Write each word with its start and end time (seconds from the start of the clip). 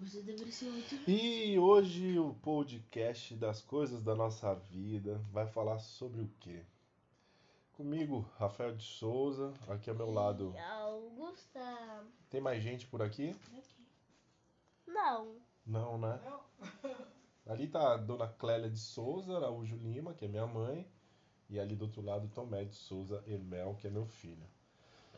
Você 0.00 0.22
deveria 0.22 0.52
ser 0.52 0.66
muito. 0.66 1.10
E 1.10 1.58
hoje 1.58 2.18
o 2.18 2.34
podcast 2.34 3.34
das 3.34 3.60
coisas 3.60 4.02
da 4.02 4.14
nossa 4.14 4.54
vida 4.54 5.18
vai 5.32 5.46
falar 5.46 5.80
sobre 5.80 6.22
o 6.22 6.30
quê? 6.38 6.64
Comigo, 7.72 8.30
Rafael 8.38 8.76
de 8.76 8.84
Souza, 8.84 9.52
aqui 9.66 9.90
ao 9.90 9.96
meu 9.96 10.10
lado. 10.10 10.54
Augusta. 10.56 12.06
Tem 12.30 12.40
mais 12.40 12.62
gente 12.62 12.86
por 12.86 13.02
aqui? 13.02 13.34
Não. 14.86 15.36
Não, 15.66 15.98
né? 15.98 16.20
Ali 17.46 17.66
tá 17.66 17.94
a 17.94 17.96
dona 17.96 18.28
Clélia 18.28 18.70
de 18.70 18.78
Souza, 18.78 19.36
Araújo 19.36 19.76
Lima, 19.76 20.14
que 20.14 20.26
é 20.26 20.28
minha 20.28 20.46
mãe. 20.46 20.88
E 21.50 21.58
ali 21.58 21.74
do 21.74 21.86
outro 21.86 22.02
lado, 22.02 22.28
Tomé 22.28 22.64
de 22.64 22.74
Souza 22.76 23.22
Emel, 23.26 23.74
que 23.74 23.88
é 23.88 23.90
meu 23.90 24.06
filho. 24.06 24.46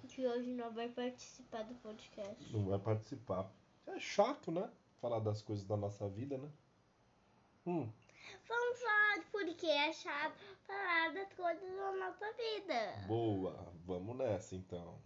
Que 0.08 0.26
hoje 0.26 0.52
não 0.52 0.72
vai 0.72 0.88
participar 0.88 1.64
do 1.64 1.74
podcast. 1.74 2.52
Não 2.52 2.66
vai 2.66 2.78
participar. 2.78 3.50
É 3.86 3.98
chato, 4.00 4.50
né? 4.50 4.70
Falar 5.00 5.18
das 5.20 5.42
coisas 5.42 5.64
da 5.64 5.76
nossa 5.76 6.08
vida, 6.08 6.36
né? 6.38 6.48
Hum, 7.66 7.88
Vamos 8.48 8.78
falar 8.80 9.18
do 9.18 9.24
porque 9.30 9.66
é 9.66 9.92
chato 9.92 10.38
falar 10.66 11.12
das 11.14 11.32
coisas 11.34 11.76
da 11.76 11.92
nossa 11.92 12.32
vida. 12.32 13.06
boa. 13.06 13.72
Vamos 13.86 14.16
nessa 14.16 14.54
então. 14.56 14.98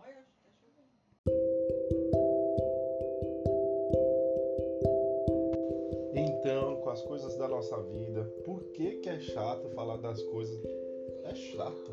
Olha, 0.00 0.24
que 0.60 0.70
tá. 0.70 0.82
Então, 6.14 6.76
com 6.82 6.90
as 6.90 7.02
coisas 7.02 7.36
da 7.36 7.48
nossa 7.48 7.80
vida, 7.82 8.24
por 8.44 8.62
que 8.72 8.96
que 8.98 9.08
é 9.08 9.18
chato 9.20 9.68
falar 9.70 9.96
das 9.96 10.22
coisas? 10.22 10.62
É 11.24 11.34
chato 11.34 11.92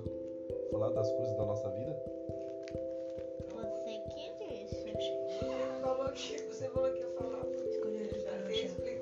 falar 0.69 0.89
das 0.89 1.11
coisas 1.13 1.35
da 1.38 1.45
nossa 1.45 1.69
vida? 1.71 1.91
Você 6.13 6.35
falou 6.38 6.41
que, 6.41 6.53
você 6.53 6.67
falou 6.70 6.91
que 6.91 6.99
ia 6.99 7.07
falar. 7.11 7.45
Escolha 7.70 8.03
Já 8.03 8.19
chave. 8.19 8.53
explicar. 8.53 9.02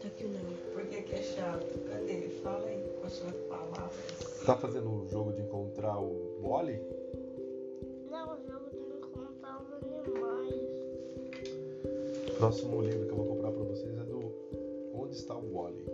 Tá 0.00 0.08
aqui 0.08 0.24
o 0.24 0.28
não. 0.28 0.40
Por 0.72 0.86
que 0.86 1.14
é 1.14 1.22
chato? 1.22 1.78
Cadê? 1.88 2.28
Fala 2.42 2.66
aí 2.66 2.82
com 2.98 3.06
as 3.06 3.12
suas 3.12 3.34
palavras. 3.48 4.42
Tá 4.46 4.56
fazendo 4.56 4.90
o 4.90 5.06
jogo 5.08 5.32
de 5.32 5.42
encontrar 5.42 5.98
o 6.00 6.40
Wally? 6.42 6.80
Não, 8.10 8.32
o 8.32 8.36
jogo 8.46 8.70
tem 8.70 8.82
que 8.84 9.06
contar 9.08 9.60
os 9.60 9.70
animais. 9.72 10.54
Próximo 12.38 12.80
livro 12.80 13.06
que 13.06 13.12
eu 13.12 13.16
vou 13.16 13.26
comprar 13.26 13.52
pra 13.52 13.62
vocês 13.64 13.98
é 13.98 14.04
do 14.04 14.32
Onde 14.94 15.14
está 15.14 15.36
o 15.36 15.54
Wally? 15.54 15.84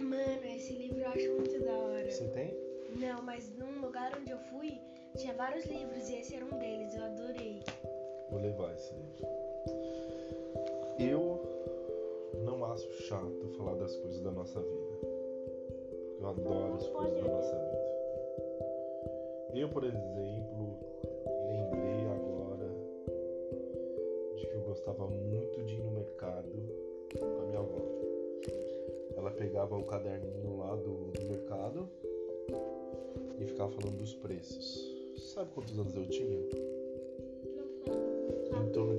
Mano, 0.00 0.44
esse 0.56 0.72
livro 0.72 1.00
eu 1.00 1.08
acho 1.08 1.30
muito 1.32 1.60
da 1.62 1.72
hora. 1.72 2.10
Você 2.10 2.28
tem? 2.28 2.56
Não, 2.96 3.22
mas 3.22 3.50
num 3.58 3.82
lugar 3.82 4.16
onde 4.18 4.30
eu 4.30 4.38
fui, 4.50 4.80
tinha 5.18 5.34
vários 5.34 5.66
livros 5.66 6.08
e 6.08 6.14
esse 6.16 6.34
era 6.34 6.46
um 6.46 6.58
deles. 6.58 6.94
Eu 6.94 7.04
adorei. 7.04 7.62
Vou 8.34 8.42
levar 8.42 8.74
esse 8.74 8.92
livro. 8.92 9.28
Eu 10.98 11.40
não 12.44 12.64
acho 12.64 12.90
chato 13.04 13.48
falar 13.56 13.76
das 13.76 13.94
coisas 13.94 14.20
da 14.22 14.32
nossa 14.32 14.60
vida. 14.60 15.08
Eu 16.18 16.26
adoro 16.26 16.74
as 16.74 16.88
coisas 16.88 17.14
da 17.14 17.28
nossa 17.28 17.54
vida. 17.54 17.84
Eu, 19.54 19.68
por 19.68 19.84
exemplo, 19.84 20.80
lembrei 21.46 22.06
agora 22.10 22.68
de 24.34 24.46
que 24.48 24.54
eu 24.56 24.62
gostava 24.62 25.06
muito 25.06 25.62
de 25.62 25.74
ir 25.74 25.84
no 25.84 25.92
mercado 25.92 26.50
com 27.16 27.40
a 27.40 27.46
minha 27.46 27.60
avó. 27.60 27.78
Ela 29.16 29.30
pegava 29.30 29.78
o 29.78 29.84
caderninho 29.84 30.58
lá 30.58 30.74
do, 30.74 31.12
do 31.12 31.24
mercado 31.24 31.88
e 33.38 33.46
ficava 33.46 33.70
falando 33.70 33.98
dos 33.98 34.12
preços. 34.14 34.92
Sabe 35.18 35.52
quantos 35.54 35.78
anos 35.78 35.94
eu 35.94 36.08
tinha? 36.08 36.73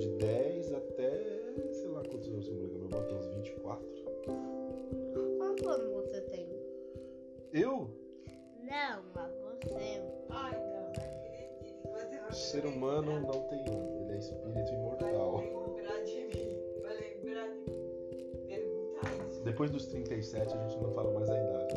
De 0.06 0.18
10 0.18 0.72
até, 0.72 1.10
sei 1.72 1.88
lá 1.88 2.00
quantos 2.02 2.28
anos 2.28 2.46
eu 2.48 2.54
me 2.54 2.66
lembro, 2.66 2.84
eu 2.84 2.88
boto 2.88 3.14
uns 3.14 3.26
24. 3.26 3.86
Quantos 5.38 5.66
anos 5.66 5.92
você 5.92 6.20
tem? 6.22 6.48
Eu, 7.52 7.88
Não, 8.62 9.02
mas 9.14 9.32
você. 9.40 10.02
Ai, 10.30 10.52
não, 10.52 10.86
acredito. 10.88 11.88
Você 11.92 12.18
vai 12.18 12.32
ser 12.32 12.66
humano, 12.66 13.20
não 13.20 13.48
tem 13.48 13.64
um, 13.70 14.02
ele 14.02 14.12
é 14.12 14.18
espírito 14.18 14.52
Vai 14.54 14.74
imortal. 14.74 15.40
lembrar 15.40 16.02
de 16.04 16.24
mim. 16.24 16.58
Vai 16.82 16.96
lembrar 16.96 17.48
de 17.48 17.72
mim. 17.72 18.46
Perguntar 18.48 19.26
isso. 19.28 19.42
Depois 19.42 19.70
dos 19.70 19.86
37 19.86 20.54
a 20.54 20.68
gente 20.68 20.80
não 20.82 20.92
fala 20.92 21.10
mais 21.12 21.28
a 21.30 21.36
idade, 21.36 21.74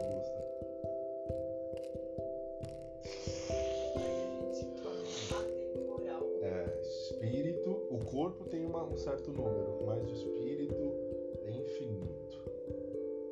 um 8.92 8.98
certo 8.98 9.32
número, 9.32 9.84
mas 9.86 10.04
o 10.04 10.12
espírito 10.14 10.94
é 11.46 11.52
infinito. 11.52 12.40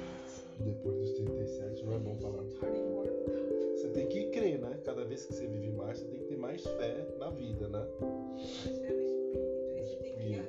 Depois 0.60 0.96
dos 0.98 1.14
37 1.14 1.86
não 1.86 1.94
é 1.96 2.00
bom 2.00 2.16
falar. 2.18 2.44
Você 2.44 3.88
tem 3.90 4.08
que 4.08 4.30
crer, 4.30 4.60
né? 4.60 4.80
Cada 4.86 5.04
vez 5.04 5.26
que 5.26 5.34
você 5.34 5.48
vive 5.48 5.72
mais, 5.72 5.98
você 6.00 6.06
tem 6.06 6.20
que 6.20 6.26
ter 6.26 6.38
mais 6.38 6.64
fé 6.64 7.06
na 7.20 7.30
vida, 7.32 7.68
né? 7.68 7.86
Mas 8.00 8.78
é 8.84 8.92
no 8.92 9.02
espírito. 9.02 9.82
Você 9.84 9.96
tem 9.98 10.14
que 10.16 10.40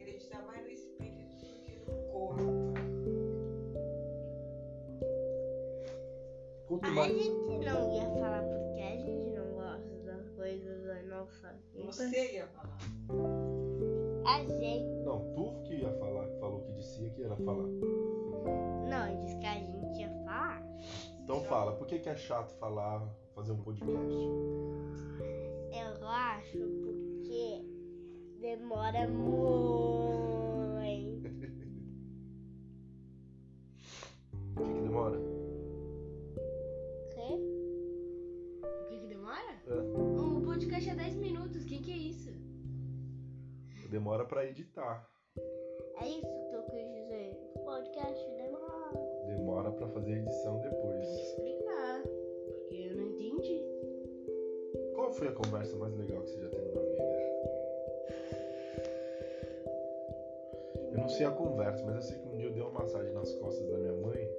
acreditar 0.00 0.42
mais 0.46 0.64
no 0.64 0.70
espírito 0.70 1.36
do 1.36 1.36
que 1.36 1.78
no 1.86 1.96
corpo. 2.10 2.42
Quanto 6.66 6.86
A 6.86 6.90
mais. 6.90 7.12
gente 7.12 7.28
não 7.30 7.92
ia 7.92 8.08
falar 8.18 8.42
Você 11.90 12.34
ia 12.34 12.46
falar. 12.46 12.78
A 14.24 14.44
gente. 14.44 15.02
Não, 15.04 15.34
tu 15.34 15.60
que 15.64 15.74
ia 15.74 15.92
falar, 15.98 16.26
que 16.28 16.38
falou 16.38 16.60
que 16.62 16.72
disse 16.74 17.10
que 17.10 17.20
ia 17.22 17.36
falar. 17.36 17.66
Não, 18.88 19.20
disse 19.20 19.36
que 19.38 19.46
a 19.46 19.54
gente 19.54 20.00
ia 20.00 20.08
falar. 20.24 20.62
Então 21.24 21.40
fala, 21.44 21.72
por 21.72 21.88
que, 21.88 21.98
que 21.98 22.08
é 22.08 22.16
chato 22.16 22.52
falar, 22.58 23.02
fazer 23.34 23.52
um 23.52 23.62
podcast? 23.62 24.16
Eu 25.72 26.06
acho 26.06 26.58
porque 26.58 27.64
demora 28.40 29.08
muito. 29.08 30.59
Pra 44.30 44.46
editar. 44.46 45.10
É 46.00 46.06
isso 46.06 46.20
que 46.48 46.54
eu 46.54 46.62
quis 46.70 46.88
dizer. 46.88 47.36
O 47.56 47.58
podcast 47.64 48.30
demora. 48.36 49.26
Demora 49.26 49.72
pra 49.72 49.88
fazer 49.88 50.12
edição 50.12 50.60
Tem 50.60 50.70
que 50.70 50.76
depois. 50.76 51.08
explicar. 51.08 52.02
Porque 52.46 52.76
eu 52.76 52.96
não 52.96 53.06
entendi. 53.08 53.64
Qual 54.94 55.12
foi 55.12 55.28
a 55.28 55.32
conversa 55.32 55.76
mais 55.76 55.92
legal 55.96 56.22
que 56.22 56.30
você 56.30 56.40
já 56.42 56.48
teve 56.48 56.68
na 56.70 56.80
vida? 56.80 57.10
Eu 60.92 60.98
não 60.98 61.08
sei 61.08 61.26
a 61.26 61.30
conversa, 61.32 61.84
mas 61.84 61.96
eu 61.96 62.02
sei 62.02 62.18
que 62.18 62.28
um 62.28 62.36
dia 62.36 62.46
eu 62.46 62.52
dei 62.52 62.62
uma 62.62 62.70
massagem 62.70 63.12
nas 63.12 63.34
costas 63.34 63.68
da 63.68 63.78
minha 63.78 63.94
mãe 63.94 64.30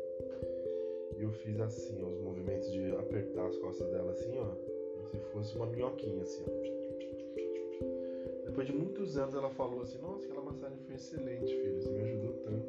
e 1.18 1.22
eu 1.22 1.32
fiz 1.34 1.60
assim, 1.60 2.02
ó, 2.02 2.08
os 2.08 2.22
movimentos 2.22 2.72
de 2.72 2.96
apertar 2.96 3.46
as 3.46 3.58
costas 3.58 3.90
dela 3.92 4.12
assim, 4.12 4.38
ó, 4.38 4.46
como 4.96 5.10
se 5.10 5.20
fosse 5.34 5.56
uma 5.58 5.66
minhoquinha 5.66 6.22
assim, 6.24 6.46
ó. 6.48 6.81
Depois 8.52 8.68
de 8.68 8.74
muitos 8.74 9.16
anos 9.18 9.34
ela 9.34 9.50
falou 9.52 9.82
assim, 9.82 9.98
nossa, 10.00 10.26
aquela 10.26 10.42
massagem 10.42 10.78
foi 10.86 10.96
excelente, 10.96 11.56
filho, 11.56 11.82
você 11.82 11.90
me 11.90 12.02
ajudou 12.02 12.34
tanto. 12.44 12.68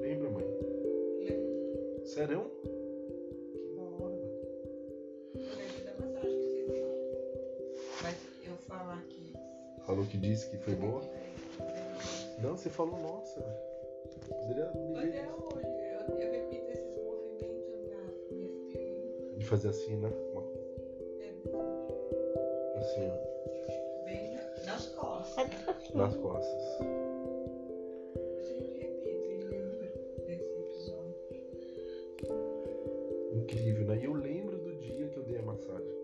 Lembra, 0.00 0.30
mãe? 0.30 0.44
Lembro 1.18 2.06
Sério? 2.06 2.50
Que 2.62 3.74
da 3.76 3.82
hora, 3.82 4.14
lembro 5.34 5.84
da 5.84 6.06
massagem 6.06 6.38
que 6.38 6.46
você 6.46 6.62
deu. 6.72 6.88
Mas 8.02 8.16
eu 8.46 8.54
falar 8.66 9.04
que. 9.10 9.34
Falou 9.84 10.06
que 10.06 10.16
disse 10.16 10.48
que 10.48 10.56
foi 10.56 10.74
boa? 10.76 11.02
Não, 12.42 12.56
você 12.56 12.70
falou, 12.70 12.98
nossa. 12.98 13.42
Poderia 14.30 14.72
me 14.72 14.96
Até 14.96 15.08
ver. 15.10 15.28
hoje, 15.28 15.66
eu, 15.66 16.16
eu 16.16 16.32
repito 16.32 16.70
esses 16.70 16.96
movimentos 17.04 17.68
na 17.68 17.76
minha 17.76 18.48
filha. 18.70 19.36
De 19.36 19.44
fazer 19.44 19.68
assim, 19.68 19.94
né? 19.96 20.10
Costas. 25.46 25.94
nas 25.94 26.16
costas. 26.16 26.78
Incrível, 33.34 33.86
né? 33.86 33.98
E 34.00 34.04
eu 34.04 34.14
lembro 34.14 34.58
do 34.58 34.74
dia 34.76 35.08
que 35.08 35.16
eu 35.16 35.22
dei 35.22 35.38
a 35.38 35.42
massagem. 35.42 35.94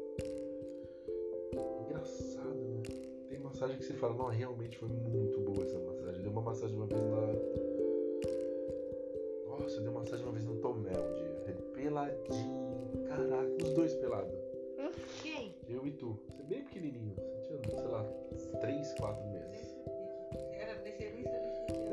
Engraçado, 1.86 2.54
né? 2.54 2.82
Tem 3.28 3.38
massagem 3.38 3.76
que 3.76 3.84
você 3.84 3.94
fala, 3.94 4.14
não, 4.14 4.26
realmente 4.28 4.78
foi 4.78 4.88
muito 4.88 5.40
boa 5.40 5.64
essa 5.64 5.78
massagem. 5.78 6.16
Eu 6.16 6.22
dei 6.22 6.30
uma 6.30 6.42
massagem 6.42 6.76
uma 6.76 6.86
vez 6.86 7.00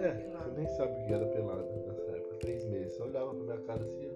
É, 0.02 0.18
eu 0.48 0.54
nem 0.54 0.68
sabia 0.70 0.98
o 0.98 1.06
que 1.06 1.14
era 1.14 1.26
pelada 1.28 1.64
nessa 1.86 2.02
época. 2.12 2.36
3 2.40 2.66
meses. 2.66 2.94
Você 2.94 3.04
olhava 3.04 3.36
pra 3.36 3.44
minha 3.44 3.58
cara 3.60 3.84
assim, 3.84 4.10
ó. 4.10 4.14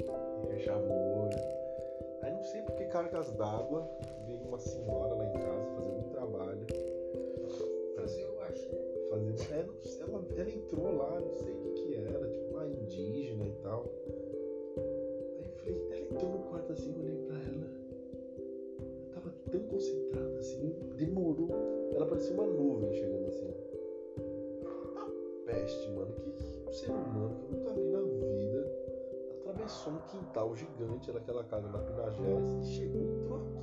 E 0.00 0.46
fechava 0.48 0.84
o 0.84 1.22
olho. 1.22 1.38
Aí 2.22 2.32
não 2.32 2.42
sei 2.42 2.62
por 2.62 2.74
que 2.74 2.84
cargas 2.86 3.30
d'água 3.32 3.88
veio 4.26 4.40
uma 4.40 4.58
senhora 4.58 5.14
lá 5.14 5.24
em 5.24 5.32
casa 5.34 5.70
fazer 5.76 5.88
algum 5.88 6.08
trabalho. 6.10 6.66
Fazer 7.94 8.24
o 8.24 8.40
axé. 8.40 8.94
fazer. 9.10 9.30
É, 9.30 9.36
sei, 9.84 10.02
ela, 10.02 10.24
ela 10.36 10.50
entrou 10.50 10.96
lá, 10.96 11.20
não 11.20 11.36
sei 11.36 11.52
o 11.52 11.60
que 11.60 11.70
que 11.74 11.94
era, 11.94 12.28
tipo 12.28 12.54
uma 12.54 12.66
indígena 12.66 13.46
e 13.46 13.52
tal. 13.62 13.84
Aí 15.38 15.44
eu 15.44 15.52
falei, 15.58 15.86
ela 15.92 16.00
entrou 16.00 16.32
no 16.32 16.38
quarto 16.50 16.72
assim, 16.72 16.92
eu 16.92 16.98
olhei 16.98 17.16
pra 17.26 17.36
ela. 17.36 17.70
Eu 18.80 19.14
tava 19.14 19.32
tão 19.48 19.60
concentrada 19.68 20.38
assim, 20.40 20.76
demorou. 20.96 21.43
Parecia 22.14 22.34
uma 22.34 22.46
nuvem 22.46 22.92
chegando 22.92 23.26
assim. 23.26 23.52
Uma 24.92 25.10
peste, 25.46 25.90
mano. 25.90 26.12
Que, 26.14 26.68
um 26.68 26.72
ser 26.72 26.90
humano 26.92 27.34
que 27.40 27.44
eu 27.44 27.58
nunca 27.58 27.72
vi 27.74 27.90
na 27.90 28.02
vida 28.02 28.72
atravessou 29.40 29.92
um 29.94 29.98
quintal 29.98 30.54
gigante 30.54 31.10
daquela 31.10 31.42
casa 31.42 31.68
na 31.68 31.78
Pinagés 31.80 32.52
e 32.62 32.66
chegou 32.72 33.00
e 33.00 33.04
entrou 33.08 33.38
aqui. 33.38 33.58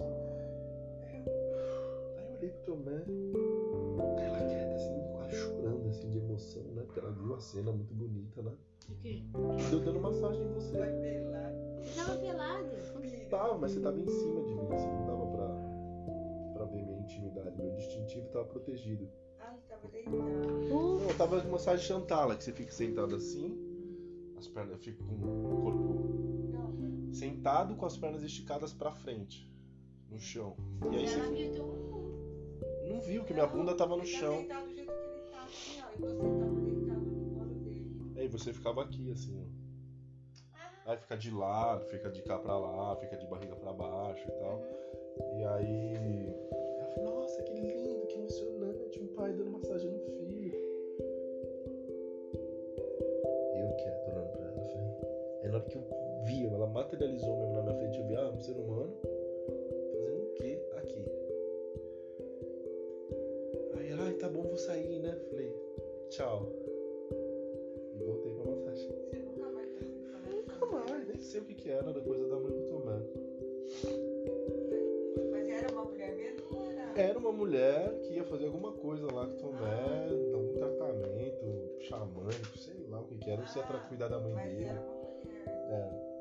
Aí 1.07 1.24
eu- 1.25 2.18
Aí 2.18 2.27
eu 2.27 2.38
olhei 2.38 2.50
pro 2.50 2.75
Tomé. 2.75 3.03
Ela 4.21 4.38
quieta 4.50 4.75
assim, 4.75 5.01
quase 5.13 5.31
chorando 5.33 5.88
assim 5.88 6.09
de 6.09 6.18
emoção, 6.18 6.63
né? 6.75 6.83
Porque 6.86 7.00
ela 7.00 7.12
viu 7.12 7.33
a 7.33 7.39
cena 7.39 7.71
muito 7.71 7.94
bonita, 7.94 8.42
né? 8.42 8.51
De 8.89 8.95
quê? 8.95 9.24
Eu 9.71 9.80
dando 9.80 10.01
massagem 10.01 10.42
em 10.44 10.53
você. 10.56 10.77
Vai 10.77 10.92
pelado. 11.00 11.56
Você 11.86 11.95
tava 11.95 12.18
pelada. 12.19 12.81
Tava, 13.30 13.57
mas 13.57 13.71
você 13.71 13.80
tava 13.80 13.98
em 13.98 14.07
cima 14.09 14.42
de 14.44 14.53
mim, 14.56 14.68
assim, 14.74 14.88
não 14.89 15.06
dava 15.06 15.25
pra, 15.27 15.71
pra 16.62 16.66
ver 16.66 16.84
minha 16.84 17.00
intimidade. 17.00 17.58
Meu 17.58 17.72
distintivo 17.75 18.28
tava 18.30 18.46
protegido. 18.46 19.10
Ah, 19.40 19.54
ele 19.54 19.63
tava 19.68 19.88
deitado. 19.88 20.18
Não, 20.18 21.02
eu 21.02 21.18
tava 21.18 21.42
com 21.42 21.50
massagem 21.50 21.86
chantala, 21.86 22.36
que 22.36 22.44
você 22.44 22.52
fica 22.52 22.72
sentado 22.72 23.16
assim, 23.16 23.58
as 24.38 24.48
pernas, 24.48 24.74
eu 24.74 24.78
fico 24.78 25.04
com 25.04 25.16
o 25.16 25.62
corpo 25.62 26.52
Não, 26.52 27.13
sentado 27.13 27.75
com 27.75 27.86
as 27.86 27.98
pernas 27.98 28.24
esticadas 28.24 28.74
pra 28.74 28.92
frente, 28.92 29.50
no 30.10 30.19
chão. 30.19 30.56
E 30.92 30.98
aí 30.98 31.06
Ela 31.06 31.28
você 31.28 32.90
não 32.90 33.02
viu 33.02 33.24
que 33.24 33.34
minha 33.34 33.48
bunda 33.48 33.75
tava 33.75 33.96
no 33.96 34.04
ele 34.04 34.12
chão. 34.12 34.38
Deitado 34.38 34.68
do 34.68 34.75
jeito 34.75 34.92
que 34.92 35.08
ele 35.08 35.31
tá, 35.31 35.44
assim, 35.44 35.81
ó. 35.81 35.92
E 35.92 36.00
você 36.00 36.18
tava 36.18 36.62
deitado 36.62 37.02
no 37.02 37.36
colo 37.36 37.56
dele. 37.56 38.12
Aí 38.18 38.28
você 38.28 38.54
ficava 38.54 38.84
aqui, 38.84 39.12
assim, 39.12 39.40
ó. 39.40 40.92
Aí 40.92 40.98
fica 40.98 41.16
de 41.16 41.31
lado, 41.31 41.86
fica 41.86 42.10
de 42.10 42.22
cá 42.24 42.38
pra 42.40 42.58
lá, 42.58 42.96
fica 42.98 43.16
de 43.16 43.25
barriga 43.28 43.56
pra 43.56 43.72
baixo 43.72 44.28
e 44.28 44.31
tal. 44.31 44.62
E 45.19 45.44
aí. 45.44 46.34
Ela 46.78 46.86
falou, 46.96 47.22
nossa, 47.22 47.42
que 47.44 47.54
lindo, 47.54 48.06
que 48.08 48.16
emocionante, 48.16 49.00
um 49.00 49.08
pai 49.08 49.34
dando 49.34 49.52
massagem 49.52 49.90
no 49.90 50.00
filho. 50.00 50.56
Eu 53.56 53.75
quieto 53.75 54.10
olhando 54.10 54.31
pra 54.31 54.46
ela, 54.46 54.62
falei. 54.62 54.92
Aí 55.44 55.50
na 55.50 55.58
hora 55.58 55.66
que 55.68 55.78
eu 55.78 55.84
vi, 56.25 56.46
ela 56.48 56.68
materializou 56.68 57.38
mesmo 57.38 57.54
na 57.54 57.62
minha 57.63 57.75
frente, 57.75 58.00
eu 58.00 58.08
vi, 58.08 58.16
ah, 58.16 58.30
um 58.30 58.40
ser 58.40 58.58
humano 58.58 58.94
fazendo 59.92 60.24
o 60.24 60.34
quê 60.36 60.60
aqui? 60.78 61.06
Aí 63.78 63.92
ela, 63.92 64.04
ai, 64.04 64.13
tá 64.13 64.30
bom, 64.30 64.44
vou 64.44 64.58
sair, 64.58 65.00
né? 65.00 65.16
Falei, 65.30 65.54
tchau. 66.10 66.50
E 67.96 68.04
voltei 68.04 68.34
pra 68.34 68.52
massagem. 68.52 68.90
Você 68.90 69.18
nunca 69.18 69.50
vai 69.50 69.66
fazer 69.68 69.92
Nunca 70.31 70.66
mais, 70.66 71.08
nem 71.08 71.18
sei 71.18 71.42
o 71.42 71.46
que 71.46 71.54
que 71.56 71.69
era 71.69 71.92
da 71.92 72.00
mulher 77.42 78.00
que 78.02 78.14
ia 78.14 78.24
fazer 78.24 78.46
alguma 78.46 78.72
coisa 78.72 79.12
lá 79.12 79.26
com 79.26 79.36
Tomé, 79.38 80.08
algum 80.32 80.54
tratamento 80.54 81.82
xamânico, 81.82 82.58
sei 82.60 82.86
lá 82.88 83.02
o 83.02 83.06
que 83.06 83.18
que 83.18 83.32
era, 83.32 83.42
não 83.42 83.48
sei 83.48 83.64
pra 83.64 83.80
cuidar 83.80 84.10
da 84.10 84.20
mãe 84.20 84.36
dele. 84.36 84.66
era 84.66 84.80
É, 85.48 86.12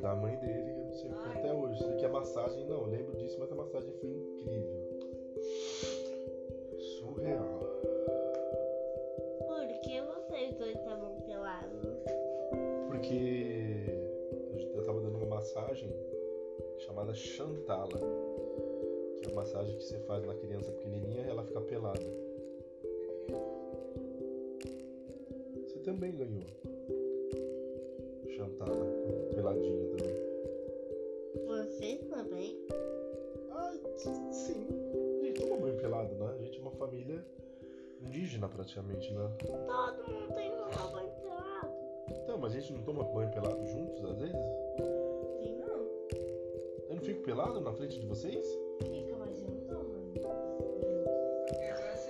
da 0.00 0.14
mãe 0.14 0.36
dele, 0.36 0.70
eu 0.70 0.84
não 0.84 0.92
sei 0.92 1.10
o 1.10 1.14
que 1.14 1.38
até 1.38 1.52
hoje. 1.52 1.82
Sei 1.82 1.96
que 1.96 2.04
a 2.04 2.08
massagem, 2.08 2.64
não, 2.66 2.82
eu 2.82 2.86
lembro 2.86 3.16
disso, 3.16 3.36
mas 3.40 3.50
a 3.50 3.56
massagem 3.56 3.92
foi 3.94 4.10
incrível. 4.10 4.86
Surreal. 6.78 7.60
Por 9.44 9.80
que 9.80 10.00
vocês 10.02 10.54
dois 10.54 10.76
estavam 10.76 11.20
pelados? 11.22 11.82
Porque 12.86 13.86
eu 14.72 14.84
tava 14.84 15.00
dando 15.00 15.16
uma 15.16 15.26
massagem 15.26 15.90
chamada 16.78 17.12
Chantala, 17.12 18.00
uma 19.26 19.42
massagem 19.42 19.76
que 19.76 19.82
você 19.82 19.98
faz 20.00 20.24
na 20.24 20.34
criança 20.34 20.70
pequenininha 20.72 21.22
ela 21.26 21.44
fica 21.44 21.60
pelada. 21.60 22.00
Você 25.64 25.78
também 25.80 26.16
ganhou. 26.16 26.44
Chantala, 28.36 28.86
peladinha 29.34 29.86
também. 29.96 30.16
Vocês 31.46 32.04
também? 32.06 32.56
Ah, 33.50 33.72
sim. 34.32 34.66
A 35.20 35.24
gente 35.24 35.40
toma 35.40 35.56
banho 35.56 35.76
pelado, 35.76 36.14
né? 36.14 36.34
A 36.38 36.42
gente 36.42 36.58
é 36.58 36.62
uma 36.62 36.70
família 36.72 37.24
indígena 38.02 38.48
praticamente, 38.48 39.12
né? 39.12 39.30
Todo 39.38 40.10
mundo 40.10 40.34
tem 40.34 40.50
que 40.50 40.56
tomar 40.56 40.92
banho 40.92 41.10
pelado. 41.10 41.72
Então, 42.22 42.38
mas 42.38 42.52
a 42.52 42.60
gente 42.60 42.72
não 42.72 42.82
toma 42.82 43.04
banho 43.04 43.30
pelado 43.30 43.66
juntos 43.66 44.04
às 44.04 44.18
vezes? 44.18 44.36
Sim, 45.40 45.56
não. 45.58 45.86
Eu 46.88 46.94
não 46.96 47.02
fico 47.02 47.22
pelado 47.22 47.60
na 47.60 47.72
frente 47.72 47.98
de 47.98 48.06
vocês? 48.06 48.46
Fica, 48.82 49.05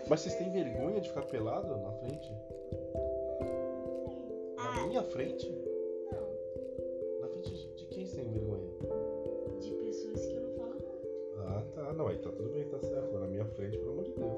Mas 0.08 0.20
vocês 0.20 0.34
têm 0.36 0.50
vergonha 0.50 1.00
de 1.00 1.08
ficar 1.08 1.22
pelado 1.22 1.68
na 1.78 1.92
frente? 1.92 2.32
Na 4.56 4.82
Ah, 4.82 4.86
minha 4.86 5.02
frente? 5.02 5.48
Não. 6.12 7.20
Na 7.20 7.28
frente 7.28 7.50
de- 7.50 7.74
de 7.74 7.86
quem 7.86 8.06
você 8.06 8.16
tem 8.16 8.30
vergonha? 8.32 8.70
De 9.60 9.70
pessoas 9.72 10.26
que 10.26 10.34
eu 10.34 10.42
não 10.42 10.54
falo 10.56 10.74
muito. 10.74 11.38
Ah, 11.38 11.64
tá. 11.74 11.92
Não, 11.92 12.06
aí 12.08 12.18
tá 12.18 12.30
tudo 12.30 12.48
bem, 12.50 12.64
tá 12.68 12.78
certo. 12.78 13.18
Na 13.18 13.26
minha 13.26 13.44
frente, 13.46 13.76
pelo 13.78 13.92
amor 13.92 14.04
de 14.04 14.12
Deus. 14.12 14.28
né? 14.30 14.36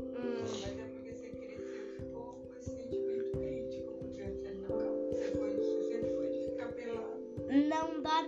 hum, 0.00 0.42
Mas 0.42 0.78
é 0.78 0.84
porque 0.94 1.12
você 1.12 1.28
cresceu 1.28 1.84
ficou 1.98 2.34
com 2.46 2.54
esse 2.58 2.70
sentimento 2.70 3.30
crítico 3.38 3.92
com 3.92 4.08
criança. 4.08 4.50
Não, 4.68 5.08
você, 5.10 5.24
foi, 5.36 5.54
você 5.56 5.82
sempre 5.82 6.10
foi 6.14 6.28
de 6.30 6.44
ficar 6.46 6.72
pelado. 6.72 7.20
não 7.68 8.02
dorme 8.02 8.19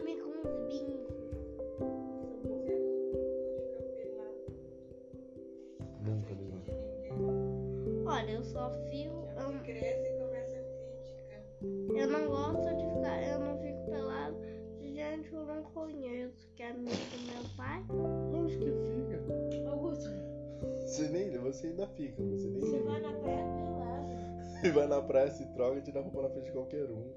vai 24.75 24.87
na 24.87 25.03
praia, 25.03 25.31
se 25.31 25.47
troca 25.53 25.79
e 25.79 25.83
tira 25.83 26.01
a 26.01 26.03
roupa 26.03 26.23
na 26.23 26.31
frente 26.31 26.47
de 26.47 26.53
qualquer 26.53 26.91
um. 26.91 27.13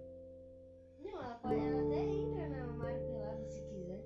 Não, 1.03 1.23
ela 1.23 1.35
pode 1.35 1.55
ela 1.55 1.81
até 1.81 1.99
entra 1.99 2.49
na 2.49 2.67
mar 2.67 2.93
pelada 2.99 3.47
se 3.47 3.61
quiser. 3.63 4.03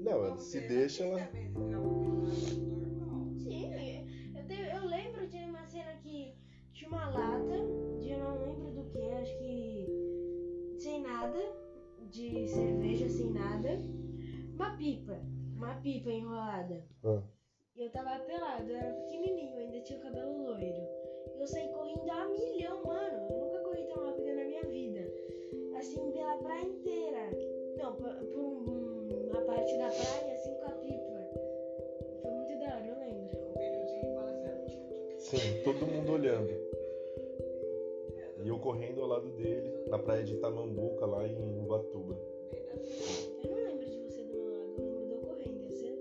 Não, 0.00 0.24
ela 0.24 0.38
se 0.38 0.60
deixa, 0.60 1.04
ela. 1.04 1.28
Normal. 1.54 3.34
Sim, 3.38 3.72
eu, 4.36 4.46
tenho, 4.46 4.66
eu 4.66 4.84
lembro 4.86 5.26
de 5.28 5.36
uma 5.38 5.66
cena 5.66 5.94
que 6.02 6.34
tinha 6.72 6.90
uma 6.90 7.08
lata, 7.08 7.56
de 7.98 8.10
eu 8.10 8.18
não 8.18 8.42
lembro 8.42 8.70
do 8.72 8.90
que, 8.90 8.98
acho 8.98 9.38
que 9.38 9.86
sem 10.78 11.02
nada, 11.02 11.38
de 12.10 12.48
cerveja 12.48 13.08
sem 13.08 13.30
nada, 13.30 13.78
uma 14.54 14.76
pipa, 14.76 15.20
uma 15.54 15.74
pipa 15.76 16.10
enrolada. 16.10 16.82
Ah. 17.04 17.22
E 17.76 17.82
eu 17.82 17.90
tava 17.92 18.18
pelado, 18.24 18.68
eu 18.68 18.76
era 18.76 18.92
pequenininho, 18.94 19.58
ainda 19.58 19.80
tinha 19.80 19.98
o 19.98 20.02
cabelo 20.02 20.42
loiro. 20.42 20.99
Eu 21.38 21.46
saí 21.46 21.68
correndo 21.68 22.10
a 22.10 22.28
milhão, 22.28 22.82
mano. 22.84 23.26
Eu 23.30 23.38
nunca 23.38 23.58
corri 23.60 23.84
tão 23.86 24.04
rápido 24.04 24.34
na 24.34 24.44
minha 24.44 24.62
vida. 24.64 25.00
Assim, 25.76 26.10
pela 26.12 26.36
praia 26.38 26.64
inteira. 26.66 27.30
Não, 27.78 27.94
por, 27.94 28.14
por 28.14 28.40
um- 28.40 29.28
uma 29.30 29.40
parte 29.42 29.76
da 29.78 29.88
praia, 29.88 30.34
assim, 30.34 30.54
com 30.54 30.64
a 30.66 30.70
pipa. 30.72 31.20
Foi 32.22 32.30
muito 32.30 32.58
da 32.58 32.66
hora, 32.76 32.86
eu 32.86 32.98
lembro. 32.98 33.38
O 33.38 33.58
filhozinho 33.58 34.14
fala 34.14 34.30
assim, 34.30 35.18
Sim, 35.18 35.62
todo 35.64 35.86
mundo 35.86 36.12
olhando. 36.12 36.70
E 38.42 38.48
eu 38.48 38.58
correndo 38.58 39.02
ao 39.02 39.06
lado 39.08 39.28
dele, 39.32 39.70
na 39.88 39.98
praia 39.98 40.22
de 40.24 40.36
Tamambuca, 40.38 41.04
lá 41.06 41.26
em 41.26 41.58
Ubatuba. 41.58 42.16
Eu 43.44 43.50
não 43.50 43.56
lembro 43.64 43.84
de 43.86 43.98
você 43.98 44.22
do 44.22 44.32
meu 44.32 44.50
lado, 44.50 44.74
eu 44.78 44.84
lembro 44.86 45.06
de 45.06 45.12
eu 45.12 45.20
correndo. 45.20 45.70
Sei, 45.70 45.92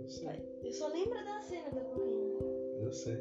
Eu 0.00 0.08
sei, 0.08 0.42
eu 0.62 0.72
só 0.72 0.88
lembro 0.88 1.24
da 1.24 1.40
cena 1.40 1.70
da 1.70 1.80
correndo. 1.80 2.38
eu 2.82 2.92
sei. 2.92 3.16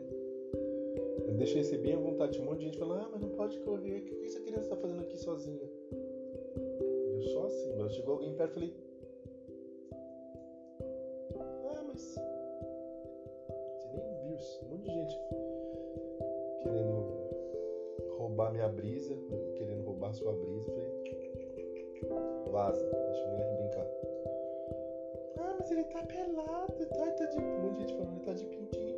Deixei 1.38 1.63
ser 1.63 1.77
bem 1.77 1.94
à 1.94 1.98
vontade. 1.98 2.41
Um 2.41 2.46
monte 2.46 2.60
de 2.60 2.65
gente 2.65 2.79
falando, 2.79 3.01
ah, 3.01 3.10
mas 3.12 3.22
não 3.22 3.29
pode 3.29 3.60
correr. 3.60 4.00
O 4.00 4.01
que 4.01 4.25
essa 4.25 4.39
criança 4.39 4.70
tá 4.70 4.75
fazendo 4.75 5.01
aqui 5.01 5.17
sozinha? 5.17 5.70
Eu 7.13 7.22
só 7.22 7.46
assim, 7.46 7.75
mas 7.77 7.94
chegou 7.94 8.15
alguém 8.15 8.34
perto 8.34 8.51
e 8.51 8.53
falei. 8.53 8.74
Ah, 11.70 11.84
mas. 11.88 12.15
Você 13.75 13.88
nem 13.94 14.13
viu 14.15 14.36
isso. 14.36 14.65
Um 14.65 14.70
monte 14.70 14.84
de 14.84 14.91
gente 14.91 15.15
querendo 16.63 17.06
roubar 18.17 18.51
minha 18.51 18.70
brisa, 18.70 19.15
querendo 19.56 19.84
roubar 19.84 20.13
sua 20.13 20.34
brisa. 20.34 20.72
Eu 20.72 20.74
falei. 20.74 22.51
Vaza, 22.51 22.84
deixa 22.84 23.24
o 23.24 23.32
moleque 23.32 23.56
brincar. 23.58 23.88
Ah, 25.38 25.56
mas 25.60 25.70
ele 25.70 25.84
tá 25.84 26.01
pelado, 26.03 26.86
tá, 26.88 27.12
tá 27.12 27.25
de. 27.25 27.38
Um 27.38 27.62
monte 27.62 27.74
de 27.74 27.79
gente 27.82 27.94
falando, 27.94 28.15
ele 28.15 28.25
tá 28.25 28.34
de 28.34 28.46
pintinho 28.48 28.97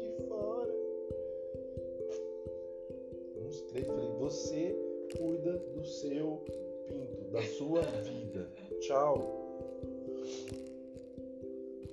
três, 3.69 3.87
falei, 3.87 4.09
você 4.17 4.75
cuida 5.17 5.57
do 5.57 5.85
seu 5.85 6.43
pinto, 6.87 7.23
da 7.31 7.41
sua 7.43 7.81
vida. 7.81 8.49
Tchau. 8.81 9.39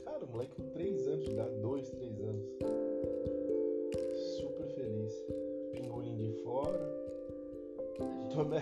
Cara, 0.05 0.25
o 0.25 0.29
moleque 0.29 0.55
com 0.55 0.69
3 0.71 1.07
anos 1.09 1.25
de 1.25 1.31
idade, 1.33 1.55
2, 1.57 1.91
3 1.91 2.21
anos. 2.21 2.45
Super 4.39 4.69
feliz. 4.69 5.13
Pingolim 5.73 6.17
de 6.17 6.33
fora. 6.43 6.79
Tomé, 8.33 8.61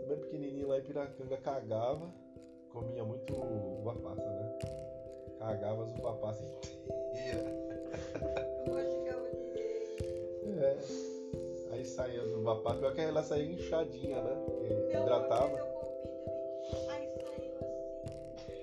Tomé 0.00 0.16
pequenininho 0.16 0.68
lá 0.68 0.78
em 0.78 0.82
Piracanga 0.82 1.36
cagava. 1.38 2.12
Comia 2.70 3.04
muito 3.04 3.34
uva 3.34 3.94
passa, 3.96 4.28
né? 4.28 4.58
Cagava 5.38 5.84
as 5.84 5.92
uva 5.98 6.12
passa 6.14 6.42
inteiras. 6.44 7.52
Eu 8.66 8.72
mastigava 8.72 9.30
direito. 9.30 10.04
É. 10.62 11.09
Aí 11.90 11.96
saía 11.96 12.22
uva 12.22 12.62
passa. 12.62 12.78
Pior 12.78 12.94
que 12.94 13.00
ela 13.00 13.22
saía 13.22 13.52
inchadinha, 13.52 14.22
né? 14.22 14.32
Uma 14.32 15.02
hidratava. 15.02 15.58
saiu 16.86 17.10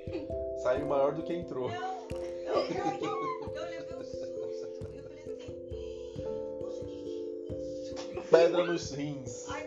assim. 0.05 0.27
Saiu 0.63 0.85
maior 0.85 1.13
do 1.13 1.23
que 1.23 1.33
entrou. 1.33 1.69
Não, 1.69 2.07
eu, 2.09 2.55
eu, 2.55 3.53
eu 3.53 3.63
levei 3.65 3.97
um 3.97 4.03
susto. 4.03 4.23
Eu 4.23 5.03
falei 5.03 5.29
assim? 8.15 8.21
Pedra 8.31 8.65
nos 8.65 8.91
rins. 8.91 9.49
Aí 9.49 9.66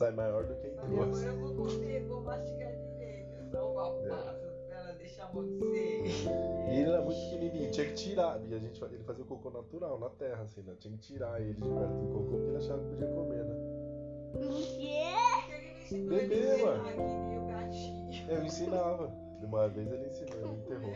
sai 0.00 0.12
maior 0.12 0.44
do 0.46 0.54
que 0.54 0.70
Falei, 0.70 0.94
entrou. 0.94 1.02
agora 1.02 1.26
eu 1.26 1.38
vou 1.38 1.54
comer, 1.54 2.04
vou 2.06 2.22
mastigar 2.22 2.72
direito 2.72 3.34
essa 3.38 3.62
uva 3.62 4.08
passa, 4.08 4.54
pra 4.66 4.78
ela 4.78 4.92
deixar 4.92 5.30
você. 5.30 6.02
E 6.70 6.78
ele 6.78 6.88
era 6.90 7.02
muito 7.02 7.20
pequenininho, 7.20 7.70
tinha 7.70 7.86
que 7.86 7.94
tirar. 7.94 8.40
E 8.48 8.54
a 8.54 8.58
gente, 8.58 8.82
ele 8.82 9.04
fazia 9.04 9.22
o 9.22 9.26
cocô 9.26 9.50
natural, 9.50 9.98
na 9.98 10.08
terra, 10.08 10.42
assim, 10.42 10.62
né? 10.62 10.74
Tinha 10.78 10.96
que 10.96 11.02
tirar 11.02 11.38
ele 11.42 11.52
de 11.52 11.68
perto 11.68 11.92
do 11.92 12.06
cocô 12.14 12.30
porque 12.30 12.48
ele 12.48 12.56
achava 12.56 12.82
que 12.82 12.88
podia 12.88 13.08
comer, 13.08 13.44
né? 13.44 13.54
O 14.36 14.48
quê? 14.78 15.98
Bebê, 16.08 16.62
mano. 16.62 16.82
o 17.42 17.46
gatinho. 17.48 18.30
Eu 18.30 18.44
ensinava. 18.44 19.12
De 19.38 19.46
uma 19.46 19.68
vez 19.68 19.90
ele 19.90 20.08
ensinou, 20.08 20.38
ele 20.38 20.60
enterrou. 20.60 20.94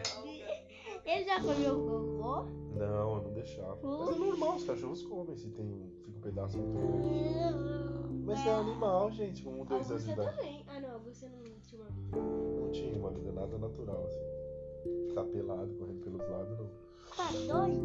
Ele 1.05 1.25
já 1.25 1.41
comeu 1.43 1.75
cocô? 1.75 2.45
Não, 2.75 3.17
eu 3.17 3.23
não 3.23 3.33
deixava. 3.35 3.79
Mas 3.83 4.17
é 4.17 4.19
normal, 4.19 4.57
os 4.57 4.65
cachorros 4.65 5.03
comem 5.03 5.37
se 5.37 5.51
tem 5.51 5.67
um, 5.67 5.91
fica 6.05 6.11
um 6.17 6.21
pedaço 6.23 6.57
muito 6.59 6.79
grande. 6.79 8.14
Mas 8.25 8.47
é 8.47 8.51
animal, 8.55 9.11
gente, 9.13 9.43
com 9.43 9.51
um, 9.51 9.63
A 9.63 9.65
dois 9.67 9.87
de 9.87 9.93
Augusta 9.93 10.13
idade. 10.13 10.37
também. 10.37 10.65
Ah, 10.69 10.81
não, 10.81 10.93
Augusta 10.95 11.29
não 11.29 11.61
tinha 11.61 11.83
uma 11.83 11.91
vida. 11.91 12.17
Não 12.17 12.71
tinha 12.71 12.97
uma 12.99 13.11
vida 13.11 13.33
nada 13.33 13.59
natural, 13.59 14.05
assim. 14.07 15.09
Ficar 15.09 15.25
pelado, 15.25 15.75
correndo 15.75 16.01
pelos 16.03 16.29
lados, 16.29 16.59
não. 16.59 16.71
Tá 17.17 17.31
doido? 17.33 17.83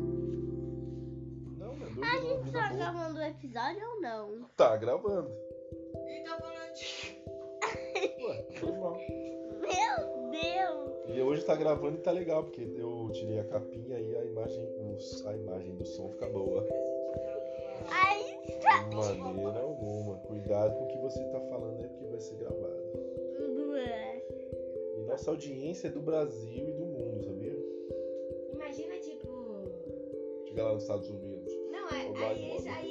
Não, 1.58 1.76
não 1.76 1.86
é 1.86 1.90
doido, 1.90 2.04
A 2.04 2.18
gente 2.22 2.52
tá 2.52 2.68
boa. 2.68 2.78
gravando 2.78 3.20
o 3.20 3.24
episódio 3.24 3.90
ou 3.90 4.02
não? 4.02 4.50
Tá 4.56 4.78
gravando. 4.78 5.30
E 6.08 6.24
tá 6.24 6.38
falando 6.38 6.74
de. 6.74 7.20
Ué, 8.26 8.48
normal. 8.62 8.98
Meu 9.60 10.32
Deus! 10.32 11.16
E 11.16 11.22
hoje 11.22 11.44
tá 11.44 11.56
gravando 11.56 11.98
e 11.98 12.02
tá 12.02 12.12
legal, 12.12 12.44
porque 12.44 12.62
eu 12.62 13.10
tirei 13.12 13.40
a 13.40 13.44
capinha 13.46 14.00
e 14.00 14.16
a 14.16 14.24
imagem, 14.26 14.64
a 15.26 15.34
imagem 15.36 15.76
do 15.76 15.86
som 15.86 16.10
fica 16.12 16.28
boa. 16.30 16.66
Aí 17.90 18.40
De 19.14 19.18
maneira 19.18 19.60
alguma. 19.60 20.16
Cuidado 20.18 20.76
com 20.78 20.84
o 20.84 20.88
que 20.88 20.98
você 20.98 21.24
tá 21.26 21.40
falando 21.42 21.82
aí, 21.82 21.88
porque 21.88 22.06
vai 22.06 22.20
ser 22.20 22.36
gravado. 22.36 22.80
E 24.98 25.02
nossa 25.04 25.32
audiência 25.32 25.88
é 25.88 25.92
do 25.92 26.02
Brasil 26.02 26.70
e 26.70 26.74
do 26.74 26.86
mundo, 26.86 27.24
sabia? 27.24 27.58
Imagina, 28.54 28.96
tipo. 29.00 29.30
Chega 30.46 30.64
lá 30.64 30.74
nos 30.74 30.84
Estados 30.84 31.10
Unidos. 31.10 31.54
Não, 31.72 31.88
é- 31.90 32.28
aí, 32.28 32.52
embora. 32.52 32.76
aí 32.76 32.89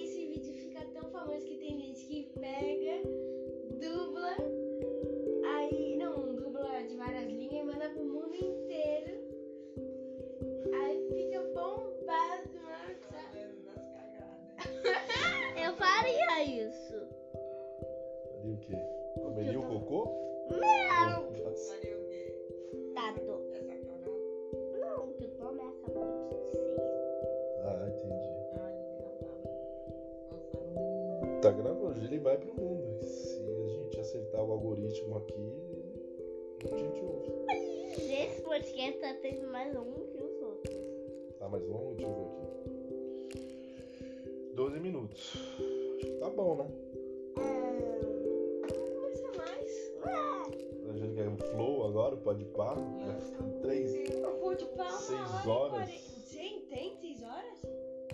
ficar 52.87 53.45
três 53.63 53.95
Eu 54.11 54.31
pude 54.41 54.65
falar 54.77 54.89
uma 54.91 54.99
Seis 54.99 55.47
hora 55.47 55.75
horas. 55.75 55.89
Sim, 56.25 56.63
tem 56.71 56.93
seis 57.01 57.23
horas? 57.23 57.59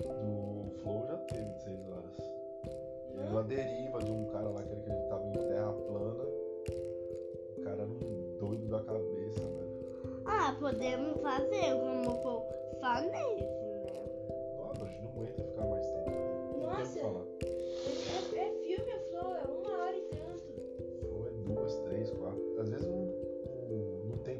do 0.00 0.70
flow 0.82 1.06
já 1.06 1.16
teve 1.18 1.44
de 1.52 1.62
6 1.62 1.88
horas. 1.88 2.16
Teve 3.14 3.28
uma 3.30 3.42
deriva 3.44 3.98
de 4.02 4.10
um 4.10 4.26
cara 4.26 4.48
lá 4.48 4.62
que 4.62 4.72
ele 4.72 4.80
acreditava 4.80 5.24
em 5.24 5.32
terra 5.32 5.72
plana. 5.72 6.24
O 7.56 7.62
cara 7.62 7.82
era 7.82 7.90
um 7.90 8.36
doido 8.38 8.68
da 8.68 8.80
cabeça, 8.82 9.40
velho. 9.40 10.22
Ah, 10.26 10.56
podemos 10.58 11.20
fazer 11.20 11.74
como 11.78 12.10
for 12.22 12.42
só 12.80 13.00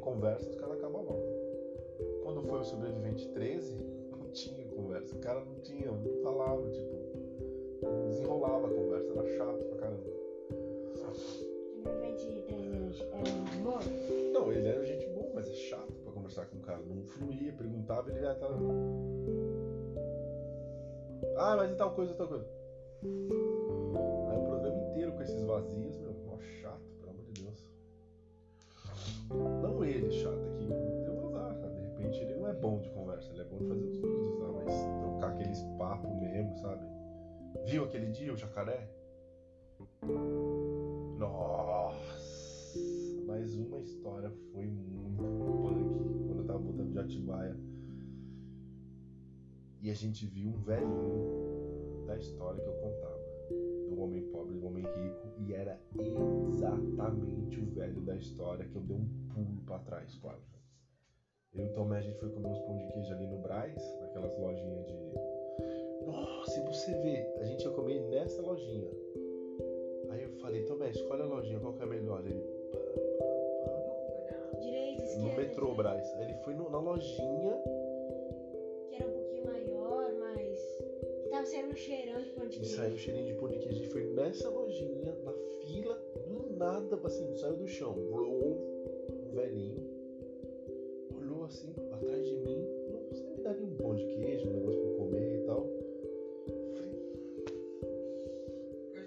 conversa, 0.05 0.47
os 0.47 0.55
caras 0.55 0.77
acabam 0.77 1.01
logo. 1.01 1.23
Quando 2.21 2.41
foi 2.43 2.59
o 2.59 2.63
Sobrevivente 2.63 3.27
13, 3.29 3.75
não 4.17 4.29
tinha 4.29 4.65
conversa. 4.67 5.15
O 5.15 5.19
cara 5.19 5.43
não 5.43 5.55
tinha, 5.61 5.91
não 5.91 6.21
falava, 6.21 6.69
tipo, 6.69 6.95
desenrolava 8.07 8.67
a 8.67 8.69
conversa, 8.69 9.11
era 9.11 9.37
chato 9.37 9.63
pra 9.65 9.77
caramba. 9.79 10.15
Sobrevivente 11.83 12.43
3 12.47 12.67
anos 12.67 13.01
era 13.01 13.17
um 13.17 13.69
amor. 13.69 13.81
Não, 14.31 14.51
ele 14.51 14.67
era 14.67 14.85
gente 14.85 15.07
boa, 15.07 15.31
mas 15.33 15.49
é 15.49 15.53
chato 15.53 15.91
pra 16.03 16.13
conversar 16.13 16.45
com 16.45 16.57
o 16.57 16.61
cara. 16.61 16.81
Não 16.87 17.03
fluía, 17.03 17.51
perguntava, 17.53 18.09
ele 18.11 18.21
já 18.21 18.35
tava. 18.35 18.55
Ah, 21.37 21.55
mas 21.57 21.71
e 21.71 21.75
tal 21.75 21.93
coisa, 21.95 22.13
tal 22.13 22.27
coisa. 22.27 22.45
Aí 23.03 24.37
o 24.37 24.45
programa 24.45 24.89
inteiro 24.89 25.11
com 25.13 25.21
esses 25.21 25.41
vazios, 25.43 25.97
meu, 25.97 26.14
ele, 29.85 30.11
chato, 30.11 30.57
que 30.57 30.65
deu 30.65 31.27
azar. 31.27 31.55
De 31.71 31.81
repente 31.81 32.19
ele 32.19 32.35
não 32.35 32.47
é 32.47 32.53
bom 32.53 32.79
de 32.79 32.89
conversa, 32.89 33.31
ele 33.31 33.41
é 33.41 33.45
bom 33.45 33.57
de 33.57 33.67
fazer 33.67 33.85
os 33.85 33.97
vídeos 33.97 34.39
lá, 34.39 34.51
mas 34.51 34.73
trocar 35.01 35.31
aqueles 35.31 35.61
papos 35.77 36.13
mesmo, 36.15 36.57
sabe? 36.57 36.85
Viu 37.65 37.85
aquele 37.85 38.11
dia 38.11 38.33
o 38.33 38.37
jacaré? 38.37 38.89
Nossa! 41.17 42.79
Mais 43.25 43.55
uma 43.55 43.79
história 43.79 44.31
foi 44.51 44.67
muito 44.67 45.23
punk 45.63 46.27
quando 46.27 46.39
eu 46.39 46.45
tava 46.45 46.59
voltando 46.59 46.91
de 46.91 46.99
Atibaia. 46.99 47.57
E 49.81 49.89
a 49.89 49.93
gente 49.93 50.25
viu 50.25 50.49
um 50.49 50.61
velhinho 50.61 52.05
da 52.05 52.17
história 52.17 52.61
que 52.61 52.67
eu 52.67 52.73
contava. 52.73 53.14
Do 53.85 54.01
homem 54.01 54.21
pobre 54.31 54.55
e 54.55 54.59
do 54.59 54.67
homem 54.67 54.83
rico 54.83 55.27
e 55.39 55.53
era 55.53 55.79
exatamente 55.99 57.59
o 57.59 57.65
velho 57.71 58.01
da 58.01 58.15
história 58.15 58.65
que 58.65 58.75
eu 58.75 58.81
dei 58.81 58.95
um 58.97 59.07
pulo 59.33 59.61
pra 59.65 59.79
trás 59.79 60.15
quase. 60.19 60.55
Eu 61.53 61.65
e 61.65 61.69
o 61.69 61.73
Tomé, 61.73 61.97
a 61.99 62.01
gente 62.01 62.19
foi 62.19 62.29
comer 62.29 62.47
uns 62.49 62.59
pão 62.59 62.77
de 62.77 62.87
queijo 62.91 63.13
ali 63.13 63.27
no 63.27 63.37
Braz, 63.39 63.81
naquelas 64.01 64.37
lojinhas 64.37 64.85
de. 64.87 64.95
Nossa, 66.05 66.59
e 66.59 66.63
você 66.65 66.91
vê, 67.01 67.33
a 67.39 67.45
gente 67.45 67.63
ia 67.63 67.71
comer 67.71 68.01
nessa 68.09 68.41
lojinha. 68.41 68.91
Aí 70.09 70.23
eu 70.23 70.31
falei, 70.41 70.63
Tomé, 70.65 70.89
escolhe 70.91 71.21
a 71.21 71.25
lojinha, 71.25 71.59
qual 71.59 71.73
que 71.73 71.83
é 71.83 71.85
melhor? 71.85 72.25
Ele. 72.25 72.43
Direita, 74.61 75.01
No 75.03 75.07
esquerda. 75.29 75.35
metrô 75.41 75.67
direita, 75.71 75.75
Braz. 75.83 76.13
Aí 76.15 76.23
ele 76.25 76.33
foi 76.43 76.53
no- 76.55 76.69
na 76.69 76.79
lojinha. 76.79 77.57
Saindo 81.55 81.71
um 81.71 81.75
cheirão 81.75 82.21
de 82.21 82.29
pão 82.31 82.47
de 82.47 82.55
E 82.57 82.59
queijo. 82.59 82.75
saiu 82.75 82.93
um 82.93 82.97
cheirinho 82.97 83.25
de 83.27 83.33
pão 83.39 83.47
de 83.47 83.53
queijo. 83.59 83.69
A 83.69 83.73
gente 83.77 83.89
foi 83.89 84.03
nessa 84.13 84.49
lojinha, 84.49 85.15
na 85.23 85.33
fila, 85.65 85.95
do 86.27 86.53
nada, 86.57 86.99
assim, 87.05 87.33
saiu 87.37 87.55
do 87.55 87.65
chão. 87.67 87.93
Rolou 88.11 88.57
um 89.09 89.31
velhinho. 89.31 89.89
Olhou 91.17 91.45
assim, 91.45 91.73
atrás 91.93 92.25
de 92.27 92.35
mim. 92.35 92.67
"Não, 92.91 93.05
Você 93.09 93.23
me 93.23 93.41
daria 93.41 93.63
um 93.65 93.75
pão 93.77 93.95
de 93.95 94.05
queijo, 94.05 94.49
um 94.49 94.53
negócio 94.53 94.81
pra 94.81 94.89
eu 94.89 94.97
comer 94.97 95.35
e 95.41 95.45
tal. 95.45 95.67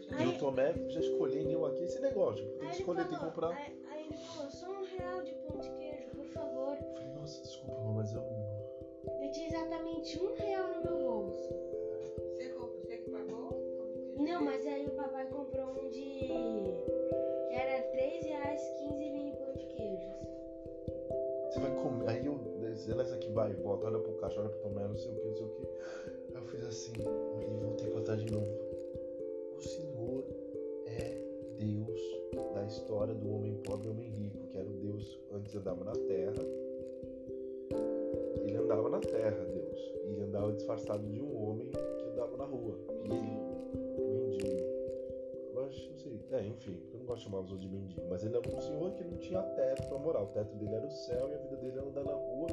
Falei, 0.08 0.26
E 0.26 0.28
o 0.28 0.38
Tomé 0.38 0.74
já 0.88 1.00
escolheu 1.00 1.66
aqui 1.66 1.82
esse 1.84 2.00
negócio. 2.00 2.42
Tipo, 2.46 2.58
tem 2.58 2.68
Aí 2.68 2.74
que 2.74 2.74
ele 2.76 2.80
escolher, 2.80 3.00
tem 3.00 3.08
que 3.08 3.14
falou- 3.16 3.30
comprar. 3.34 3.50
Aí, 3.50 3.72
aí 3.90 4.04
ele 4.06 4.14
falou, 4.16 4.50
só 4.50 4.70
um 4.70 4.84
real 4.96 5.22
de 5.22 5.34
pão 5.34 5.58
de 5.58 5.70
queijo, 5.72 6.08
por 6.16 6.24
favor. 6.26 6.76
Eu 6.80 6.92
falei, 6.94 7.08
nossa, 7.14 7.42
desculpa, 7.42 7.92
mas 7.94 8.12
eu. 8.14 8.22
Eu 9.22 9.30
tinha 9.32 9.48
exatamente 9.48 10.18
um 10.20 10.34
real 10.34 10.68
no 10.68 10.82
meu 10.82 10.98
bolso. 10.98 11.07
Não, 14.38 14.45
mas 14.45 14.64
aí 14.68 14.87
o 14.87 14.90
papai 14.90 15.26
comprou 15.26 15.66
um 15.66 15.88
de. 15.88 15.99
que 15.99 17.54
era 17.54 17.83
3 17.90 18.25
reais 18.25 18.61
15 18.78 19.11
mini 19.11 19.33
pão 19.33 19.52
de 19.52 19.66
queijos. 19.66 20.14
Você 21.50 21.59
vai 21.59 21.75
comer. 21.83 22.09
Aí 22.09 22.25
eu, 22.25 22.38
nessa 22.97 23.16
aqui 23.16 23.33
vai, 23.33 23.52
volta, 23.54 23.88
olha 23.88 23.99
pro 23.99 24.12
caixa, 24.12 24.38
olha 24.38 24.49
pro 24.50 24.61
Tomé, 24.61 24.87
não 24.87 24.97
sei 24.97 25.11
o 25.11 25.14
que, 25.16 25.26
não 25.26 25.35
sei 25.35 25.45
o 25.45 25.49
que. 25.49 25.66
Aí 25.66 26.35
eu 26.37 26.42
fiz 26.42 26.64
assim, 26.64 26.92
olhei 27.35 27.49
e 27.49 27.64
voltei 27.64 27.90
pra 27.90 28.00
trás 28.02 28.25
de 28.25 28.33
novo. 28.33 28.47
O 29.57 29.61
Senhor 29.61 30.25
é 30.87 31.21
Deus 31.59 32.00
da 32.54 32.64
história 32.64 33.14
do 33.14 33.35
homem 33.35 33.54
pobre 33.64 33.88
e 33.88 33.90
homem 33.90 34.09
rico, 34.09 34.47
que 34.52 34.57
era 34.57 34.68
o 34.68 34.75
Deus 34.75 35.18
antes 35.33 35.52
andava 35.57 35.83
na 35.83 35.95
terra. 35.95 36.45
Ele 38.47 38.57
andava 38.57 38.88
na 38.88 39.00
terra, 39.00 39.45
Deus. 39.47 39.95
E 40.04 40.12
ele 40.12 40.23
andava 40.23 40.52
disfarçado 40.52 41.04
de 41.09 41.21
um 41.21 41.45
homem 41.45 41.66
que 41.66 42.04
andava 42.04 42.37
na 42.37 42.45
rua. 42.45 42.78
E 43.02 43.11
ele. 43.11 43.38
Não 45.68 45.96
sei. 45.96 46.20
É, 46.32 46.46
enfim, 46.46 46.76
eu 46.92 46.98
não 47.00 47.06
gosto 47.06 47.18
de 47.18 47.25
chamar 47.30 47.40
os 47.40 47.50
outros 47.52 47.60
de 47.60 47.68
mendigo. 47.76 48.02
Mas 48.08 48.25
ele 48.25 48.37
era 48.37 48.48
um 48.48 48.60
senhor 48.60 48.92
que 48.94 49.04
não 49.04 49.18
tinha 49.18 49.42
teto 49.42 49.88
pra 49.88 49.98
morar. 49.98 50.22
O 50.22 50.26
teto 50.28 50.54
dele 50.56 50.75
era 50.75 50.87
o 50.87 50.90
céu 50.90 51.28
e 51.28 51.34
a 51.34 51.38
vida 51.38 51.56
dele 51.56 51.72
era 51.78 51.87
andar 51.87 52.04
na 52.04 52.12
rua. 52.14 52.46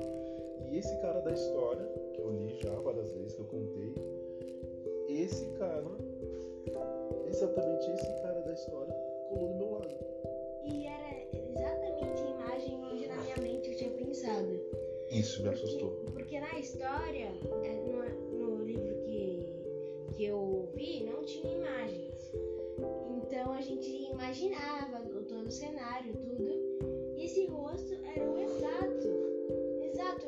E 0.72 0.78
esse 0.78 0.96
cara 1.02 1.22
da 1.22 1.32
história, 1.32 1.86
que 2.14 2.20
eu 2.22 2.32
li 2.32 2.60
já 2.62 2.74
várias 2.82 3.12
vezes, 3.12 3.34
que 3.36 3.42
eu 3.42 3.46
contei, 3.46 3.94
esse 5.08 5.46
cara, 5.58 5.84
exatamente 7.28 7.90
esse 7.92 8.22
cara 8.22 8.42
da 8.42 8.54
história, 8.54 8.94
colou 9.30 9.50
do 9.50 9.56
meu 9.56 9.72
lado. 9.74 9.96
E 10.66 10.88
era 10.88 11.28
exatamente 11.34 12.22
a 12.24 12.30
imagem 12.30 12.84
onde 12.92 13.08
na 13.08 13.16
minha 13.18 13.38
mente 13.38 13.70
eu 13.70 13.78
tinha 13.78 13.92
pensado. 13.92 14.48
Isso 15.12 15.44
me 15.44 15.50
Porque- 15.50 15.64
assustou. 15.66 15.92
Porque 16.14 16.40
na 16.40 16.60
história, 16.60 17.30
é, 17.64 17.74
no, 17.86 18.58
no 18.58 18.64
livro 18.66 18.96
que, 19.04 19.46
que 20.16 20.26
eu 20.26 20.68
vi, 20.74 21.04
não 21.04 21.24
tinha 21.24 21.54
imagens. 21.54 22.15
Então 24.26 24.50
imaginava 24.50 25.00
todo 25.30 25.46
o 25.48 25.52
cenário, 25.52 26.14
tudo. 26.14 27.16
E 27.16 27.26
esse 27.26 27.46
rosto 27.46 27.94
era 27.94 28.28
o 28.28 28.38
exato. 28.40 29.08
Exato. 29.84 30.26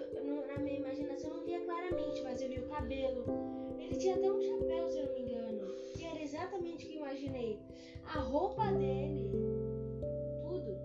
Na 0.47 0.59
minha 0.59 0.77
imaginação 0.77 1.31
eu 1.31 1.37
não 1.37 1.43
via 1.43 1.59
claramente, 1.65 2.21
mas 2.23 2.39
eu 2.41 2.47
vi 2.47 2.59
o 2.59 2.67
cabelo. 2.67 3.25
Ele 3.79 3.95
tinha 3.95 4.15
até 4.15 4.31
um 4.31 4.39
chapéu, 4.39 4.89
se 4.89 4.99
eu 4.99 5.05
não 5.07 5.13
me 5.13 5.21
engano. 5.21 5.67
E 5.99 6.03
era 6.05 6.21
exatamente 6.21 6.85
o 6.85 6.89
que 6.89 6.95
eu 6.97 7.01
imaginei. 7.01 7.59
A 8.05 8.19
roupa 8.19 8.71
dele, 8.73 9.31
tudo. 10.41 10.77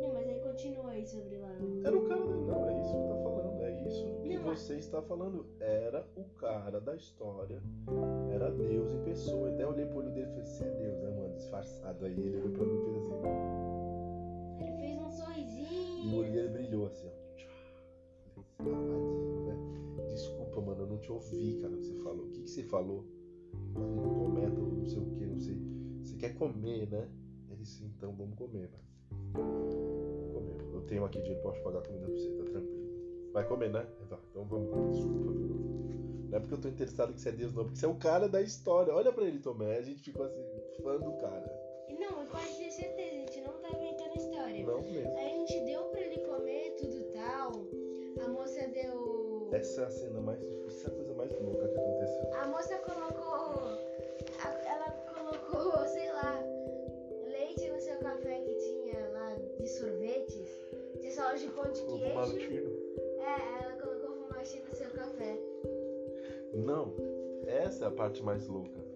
Não, 0.00 0.14
mas 0.14 0.26
aí 0.28 0.40
continua 0.40 0.90
aí 0.92 1.06
sobre 1.06 1.36
lá. 1.36 1.52
Era 1.84 1.98
o 1.98 2.08
cara. 2.08 2.20
Não, 2.24 2.68
é 2.70 2.80
isso 2.80 2.92
que 2.94 3.08
tá 3.08 3.22
falando. 3.22 3.62
É 3.62 3.86
isso 3.86 4.04
que 4.22 4.28
Não, 4.36 4.42
mas- 4.44 4.58
você 4.60 4.76
está 4.76 5.02
falando. 5.02 5.46
Era 5.60 6.06
o 6.16 6.24
cara 6.38 6.80
da 6.80 6.96
história. 6.96 7.60
Era 8.32 8.50
Deus 8.50 8.90
em 8.90 9.02
pessoa. 9.02 9.50
Até 9.50 9.64
eu 9.64 9.68
olhei 9.68 9.84
pro 9.84 9.98
olho 9.98 10.10
dele 10.12 10.26
e 10.26 10.30
falei, 10.30 10.44
você 10.46 10.64
é 10.64 10.70
Deus, 10.70 10.98
né? 11.02 11.17
Disfarçado 11.38 12.04
aí. 12.04 12.12
Ele 12.12 12.36
olhou 12.36 12.50
pra 12.50 12.64
mim 12.64 12.74
e 12.74 12.84
fez 12.84 12.96
assim. 12.96 13.14
Ele 14.60 14.76
fez 14.76 14.98
um 14.98 15.04
E 15.04 15.06
o 15.06 15.10
sorrisinho. 15.12 16.18
olho 16.18 16.32
dele 16.32 16.48
brilhou 16.48 16.86
assim, 16.86 17.06
ó. 17.06 17.28
Falei, 18.58 18.74
"Safadinho, 18.74 19.46
né? 19.46 20.04
Desculpa, 20.08 20.60
mano, 20.60 20.82
eu 20.82 20.86
não 20.88 20.98
te 20.98 21.12
ouvi, 21.12 21.58
cara, 21.62 21.74
o 21.74 21.78
que 21.78 21.84
você 21.86 21.94
falou. 22.02 22.24
O 22.26 22.30
que, 22.30 22.42
que 22.42 22.50
você 22.50 22.62
falou? 22.64 23.04
Tomé, 23.74 24.50
tô 24.50 24.60
não 24.62 24.84
sei 24.86 24.98
o 24.98 25.06
que, 25.06 25.26
não 25.26 25.38
sei. 25.40 25.56
Você 26.02 26.16
quer 26.16 26.34
comer, 26.34 26.88
né? 26.90 27.08
Ele 27.48 27.62
disse, 27.62 27.84
então 27.84 28.12
vamos 28.16 28.36
comer, 28.36 28.68
velho. 28.68 28.84
Comer. 30.32 30.74
Eu 30.74 30.80
tenho 30.82 31.04
aqui 31.04 31.18
dinheiro, 31.20 31.40
posso 31.42 31.60
pagar 31.62 31.82
comida 31.82 32.06
pra 32.06 32.14
você, 32.16 32.28
tá 32.30 32.44
tranquilo. 32.44 32.88
Vai 33.32 33.46
comer, 33.46 33.70
né? 33.70 33.86
Então 34.04 34.44
vamos 34.44 34.70
comer. 34.70 34.90
Desculpa, 34.92 35.32
viu? 35.32 35.48
Não 36.30 36.36
é 36.36 36.40
porque 36.40 36.54
eu 36.54 36.60
tô 36.60 36.68
interessado 36.68 37.14
que 37.14 37.20
você 37.20 37.28
é 37.30 37.32
Deus, 37.32 37.54
não, 37.54 37.64
porque 37.64 37.78
você 37.78 37.86
é 37.86 37.88
o 37.88 37.94
cara 37.94 38.28
da 38.28 38.42
história. 38.42 38.92
Olha 38.92 39.12
pra 39.12 39.24
ele, 39.24 39.38
Tomé. 39.38 39.78
A 39.78 39.82
gente 39.82 40.02
ficou 40.02 40.24
assim, 40.26 40.42
fã 40.82 40.98
do 40.98 41.12
cara. 41.18 41.68
Não, 41.98 42.26
pode 42.26 42.56
ter 42.56 42.70
certeza, 42.70 43.14
a 43.14 43.18
gente 43.18 43.40
não 43.40 43.52
tá 43.54 43.68
inventando 43.70 44.16
história. 44.16 44.66
Não 44.66 44.82
mesmo. 44.82 45.16
Aí 45.16 45.26
a 45.26 45.36
gente 45.36 45.60
deu 45.64 45.84
pra 45.84 46.00
ele 46.00 46.18
comer 46.20 46.76
tudo 46.78 47.04
tal. 47.12 47.52
A 48.24 48.28
moça 48.28 48.66
deu. 48.68 49.48
Essa 49.52 49.82
é 49.82 49.84
a 49.84 49.90
cena 49.90 50.20
mais. 50.20 50.42
Essa 50.66 50.88
é 50.88 50.92
a 50.92 50.94
coisa 50.94 51.14
mais 51.14 51.40
louca 51.40 51.68
que 51.68 51.78
aconteceu. 51.78 52.34
A 52.34 52.46
moça 52.48 52.78
colocou. 52.78 53.78
Ela 54.64 54.90
colocou, 55.14 55.86
sei 55.88 56.12
lá, 56.12 56.40
leite 57.26 57.70
no 57.70 57.80
seu 57.80 57.98
café 57.98 58.40
que 58.40 58.54
tinha 58.54 59.08
lá 59.10 59.34
de 59.58 59.68
sorvetes. 59.68 60.48
Tinha 61.00 61.12
só 61.12 61.34
de 61.34 61.46
pão 61.48 61.70
de 61.72 61.82
queijo. 61.82 62.68
É, 63.18 63.64
ela 63.64 63.72
colocou 63.80 64.26
fumachinho 64.26 64.64
no 64.68 64.74
seu 64.74 64.90
café. 64.90 65.38
Não, 66.54 66.94
essa 67.46 67.84
é 67.84 67.88
a 67.88 67.90
parte 67.90 68.22
mais 68.22 68.46
louca. 68.46 68.87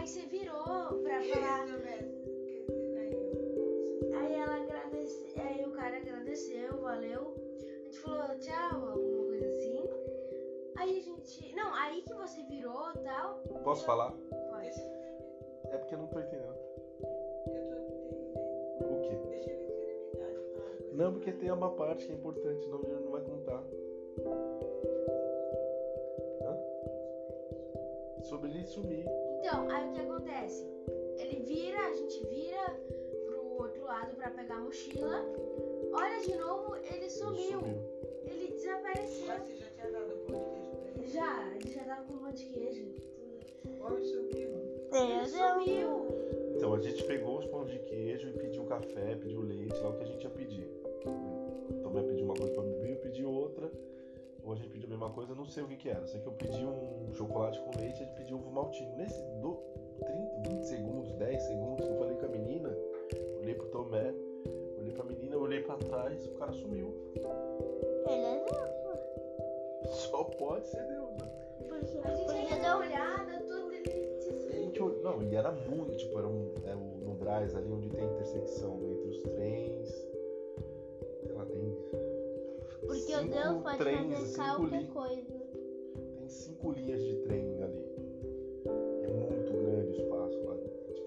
Não, 0.00 0.04
aí 0.04 0.08
você 0.08 0.26
virou 0.28 0.64
pra 1.02 1.22
falar. 1.22 1.66
Aí 4.16 4.34
ela 4.34 4.56
agradeceu, 4.56 5.42
aí 5.42 5.64
o 5.66 5.72
cara 5.72 5.98
agradeceu, 5.98 6.80
valeu. 6.80 7.34
A 7.36 7.84
gente 7.84 7.98
falou 7.98 8.38
tchau, 8.38 8.88
alguma 8.92 9.26
coisa 9.26 9.46
assim. 9.46 9.90
Aí 10.78 10.98
a 10.98 11.02
gente. 11.02 11.54
Não, 11.54 11.74
aí 11.74 12.00
que 12.00 12.14
você 12.14 12.42
virou 12.44 12.94
tal. 13.04 13.42
Posso 13.62 13.84
falar? 13.84 14.12
Pode. 14.12 14.80
É 15.70 15.76
porque 15.76 15.94
eu 15.94 15.98
não 15.98 16.06
tô 16.06 16.18
entendendo. 16.18 16.56
Eu 18.80 18.86
tô 18.88 18.94
entendendo. 18.94 19.26
O 19.26 19.40
quê? 19.42 19.54
Não, 20.94 21.12
porque 21.12 21.32
tem 21.32 21.50
uma 21.50 21.76
parte 21.76 22.06
que 22.06 22.12
é 22.12 22.14
importante, 22.14 22.62
senão 22.62 22.80
ele 22.84 23.04
não 23.04 23.10
vai 23.10 23.22
contar. 23.22 23.62
Sobre 28.22 28.50
ele 28.50 28.64
sumir. 28.64 29.04
Então, 29.38 29.68
aí 29.70 29.88
o 29.88 29.92
que 29.92 30.00
acontece? 30.00 30.66
Ele 31.18 31.40
vira, 31.40 31.78
a 31.78 31.92
gente 31.92 32.26
vira 32.26 32.80
pro 33.26 33.62
outro 33.62 33.84
lado 33.84 34.14
pra 34.16 34.30
pegar 34.30 34.56
a 34.56 34.60
mochila. 34.60 35.24
Olha 35.92 36.20
de 36.20 36.36
novo, 36.36 36.76
ele 36.76 37.10
sumiu. 37.10 37.60
sumiu. 37.60 38.00
Ele 38.26 38.52
desapareceu. 38.52 39.26
Mas 39.26 39.42
você 39.42 39.56
já 39.56 39.66
tinha 39.70 39.90
dado 39.90 40.16
pão 40.26 40.38
de 40.38 40.50
queijo 40.50 40.70
pra 40.70 40.90
ele? 40.90 41.06
Já, 41.08 41.54
ele 41.56 41.72
já 41.72 41.84
tava 41.84 42.04
com 42.04 42.18
pão 42.18 42.32
de 42.32 42.44
queijo. 42.46 42.94
O 43.66 43.84
homem 43.84 44.04
sumiu. 44.04 44.50
Ele 44.92 45.26
sumiu. 45.26 46.06
Então 46.56 46.74
a 46.74 46.78
gente 46.78 47.02
pegou 47.04 47.38
os 47.38 47.46
pães 47.46 47.70
de 47.70 47.78
queijo 47.80 48.28
e 48.28 48.32
pediu 48.32 48.64
café, 48.64 49.16
pediu 49.16 49.40
leite, 49.40 49.74
lá 49.80 49.90
o 49.90 49.96
que 49.96 50.02
a 50.02 50.06
gente 50.06 50.22
ia 50.22 50.30
pedir. 50.30 50.68
Tomé 51.82 52.02
pediu 52.02 52.26
uma 52.26 52.34
coisa 52.34 52.52
pra 52.52 52.62
beber, 52.62 52.90
eu 52.90 52.96
pedi 52.96 53.24
outra. 53.24 53.70
Ou 54.44 54.52
a 54.52 54.56
gente 54.56 54.68
pediu 54.68 54.86
a 54.86 54.90
mesma 54.90 55.10
coisa, 55.10 55.32
eu 55.32 55.36
não 55.36 55.46
sei 55.46 55.62
o 55.62 55.68
que 55.68 55.76
que 55.76 55.88
era. 55.88 56.06
Sei 56.06 56.20
que 56.20 56.26
eu 56.26 56.32
pedi 56.32 56.64
um 56.64 57.12
chocolate 57.12 57.60
com 57.60 57.78
leite, 57.78 58.02
ele 58.02 58.10
pediu 58.12 58.38
ovo 58.38 58.50
maltino. 58.50 58.96
Nesse 58.96 59.20
do 59.40 59.58
30, 60.04 60.50
20 60.50 60.62
segundos, 60.64 61.12
10 61.12 61.42
segundos 61.42 61.84
que 61.84 61.92
eu 61.92 61.98
falei 61.98 62.16
com 62.16 62.26
a 62.26 62.28
menina, 62.28 62.76
olhei 63.40 63.54
pro 63.54 63.68
Tomé, 63.68 64.14
olhei 64.78 64.92
pra 64.92 65.04
menina, 65.04 65.36
olhei 65.36 65.60
pra 65.62 65.76
trás, 65.76 66.26
o 66.26 66.32
cara 66.32 66.52
sumiu. 66.52 66.94
Ele 68.08 68.24
é 68.24 68.44
Deus. 68.44 69.90
Só 69.94 70.24
pode 70.24 70.66
ser 70.66 70.86
Deus, 70.86 71.10
né? 71.16 71.30
A 72.04 72.14
gente 72.14 72.30
ainda 72.30 72.56
deu 72.56 72.76
olhada, 72.78 73.38
tudo 73.40 73.72
ele 73.72 74.10
gente 74.70 75.02
não, 75.02 75.22
e 75.22 75.34
era 75.34 75.50
muito, 75.50 75.96
tipo, 75.96 76.18
era 76.18 76.26
um, 76.26 76.54
é 76.64 76.74
o, 76.74 77.04
no 77.04 77.14
Braz, 77.14 77.54
ali 77.54 77.70
onde 77.70 77.90
tem 77.90 78.04
intersecção 78.04 78.80
entre 78.86 79.08
os 79.08 79.22
trens. 79.22 80.09
Cinco 83.22 83.34
Deus 83.34 83.62
pode 83.62 83.78
trens, 83.78 84.36
fazer 84.36 84.56
qualquer 84.56 84.86
coisa. 84.88 85.32
Tem 86.16 86.28
cinco 86.28 86.72
linhas 86.72 87.02
de 87.02 87.16
trem 87.22 87.62
ali. 87.62 87.84
É 89.02 89.08
muito 89.08 89.52
grande 89.52 89.88
o 89.88 89.92
espaço 89.92 90.42
lá. 90.44 90.54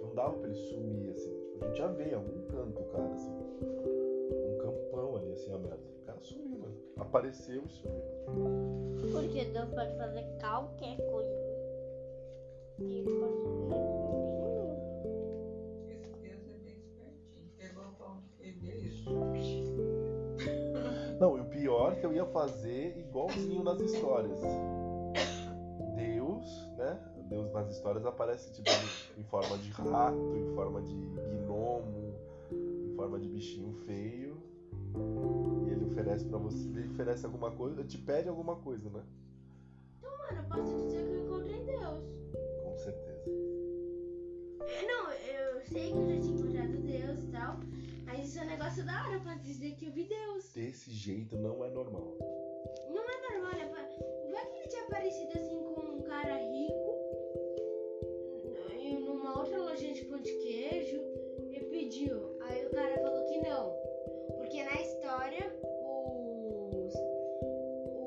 não 0.02 0.16
dava 0.16 0.34
pra 0.38 0.48
ele 0.48 0.56
sumir, 0.56 1.10
assim. 1.12 1.32
Tipo, 1.52 1.64
a 1.64 1.68
gente 1.68 1.78
já 1.78 1.88
vê 1.88 2.04
em 2.10 2.14
algum 2.14 2.42
canto 2.48 2.82
o 2.82 2.86
cara, 2.86 3.14
assim. 3.14 3.32
Um 3.32 4.58
campão 4.58 5.16
ali, 5.18 5.32
assim, 5.34 5.54
aberto. 5.54 5.80
O 6.02 6.06
cara 6.06 6.20
sumiu, 6.20 6.60
mano. 6.60 6.76
Apareceu 6.98 7.64
e 7.66 7.70
sumiu. 7.70 8.02
Porque 9.12 9.46
Deus 9.46 9.70
pode 9.70 9.98
fazer 9.98 10.26
qualquer 10.40 10.98
coisa. 11.10 11.44
E 12.80 13.00
ele 13.00 13.10
pode 13.20 13.70
fazer 13.70 14.03
que 22.04 22.08
eu 22.08 22.14
ia 22.14 22.26
fazer 22.26 22.98
igualzinho 23.00 23.64
nas 23.64 23.80
histórias. 23.80 24.38
Deus, 25.96 26.70
né? 26.78 27.00
Deus 27.30 27.50
nas 27.54 27.72
histórias 27.72 28.06
aparece 28.06 28.52
tipo 28.52 28.70
em 29.18 29.24
forma 29.24 29.58
de 29.58 29.70
rato, 29.70 30.36
em 30.36 30.54
forma 30.54 30.82
de 30.82 30.94
gnomo, 31.48 32.14
em 32.52 32.94
forma 32.98 33.18
de 33.18 33.30
bichinho 33.30 33.74
feio. 33.86 34.36
E 35.66 35.70
ele 35.72 35.86
oferece 35.86 36.26
pra 36.26 36.38
você, 36.40 36.68
ele 36.68 36.90
oferece 36.90 37.26
alguma 37.26 37.52
coisa, 37.52 37.86
te 37.86 37.98
pede 37.98 38.28
alguma 38.28 38.58
coisa, 38.58 38.90
né? 38.90 39.02
Mano, 40.02 40.42
eu 40.42 40.58
posso 40.58 40.76
dizer 40.84 41.06
que 41.06 41.14
eu 41.14 41.26
encontrei 41.26 41.64
Deus. 41.64 42.04
Com 42.66 42.78
certeza. 42.80 43.32
É, 44.60 44.86
Não, 44.86 45.10
eu 45.14 45.62
sei 45.68 45.90
que 45.90 45.98
eu 45.98 46.10
já 46.10 46.20
tinha 46.20 46.34
encontrado 46.34 46.52
Deus 46.52 46.52
e 46.52 46.53
tal. 46.53 46.53
Mas 48.24 48.30
isso 48.30 48.40
é 48.40 48.44
um 48.44 48.52
negócio 48.52 48.86
da 48.86 49.06
hora, 49.06 49.20
posso 49.20 49.40
dizer 49.40 49.76
que 49.76 49.86
eu 49.86 49.92
vi 49.92 50.06
Deus. 50.06 50.54
Desse 50.54 50.90
jeito 50.92 51.38
não 51.38 51.62
é 51.66 51.70
normal. 51.70 52.16
Não 52.90 53.04
é 53.04 53.22
normal, 53.22 53.52
vai- 53.52 54.32
vai 54.32 54.46
que 54.50 54.58
ele 54.60 54.68
tinha 54.70 54.84
aparecido 54.84 55.32
assim 55.36 55.62
com 55.62 55.82
um 55.82 56.02
cara 56.04 56.38
rico 56.38 56.94
numa 59.06 59.38
outra 59.40 59.58
lojinha 59.58 59.94
de 59.94 60.06
pão 60.06 60.22
de 60.22 60.32
queijo 60.38 61.02
e 61.52 61.60
pediu. 61.66 62.38
Aí 62.44 62.66
o 62.66 62.70
cara 62.70 62.98
falou 63.02 63.26
que 63.26 63.40
não. 63.40 63.76
Porque 64.38 64.64
na 64.64 64.82
história, 64.82 65.60
os, 66.72 66.94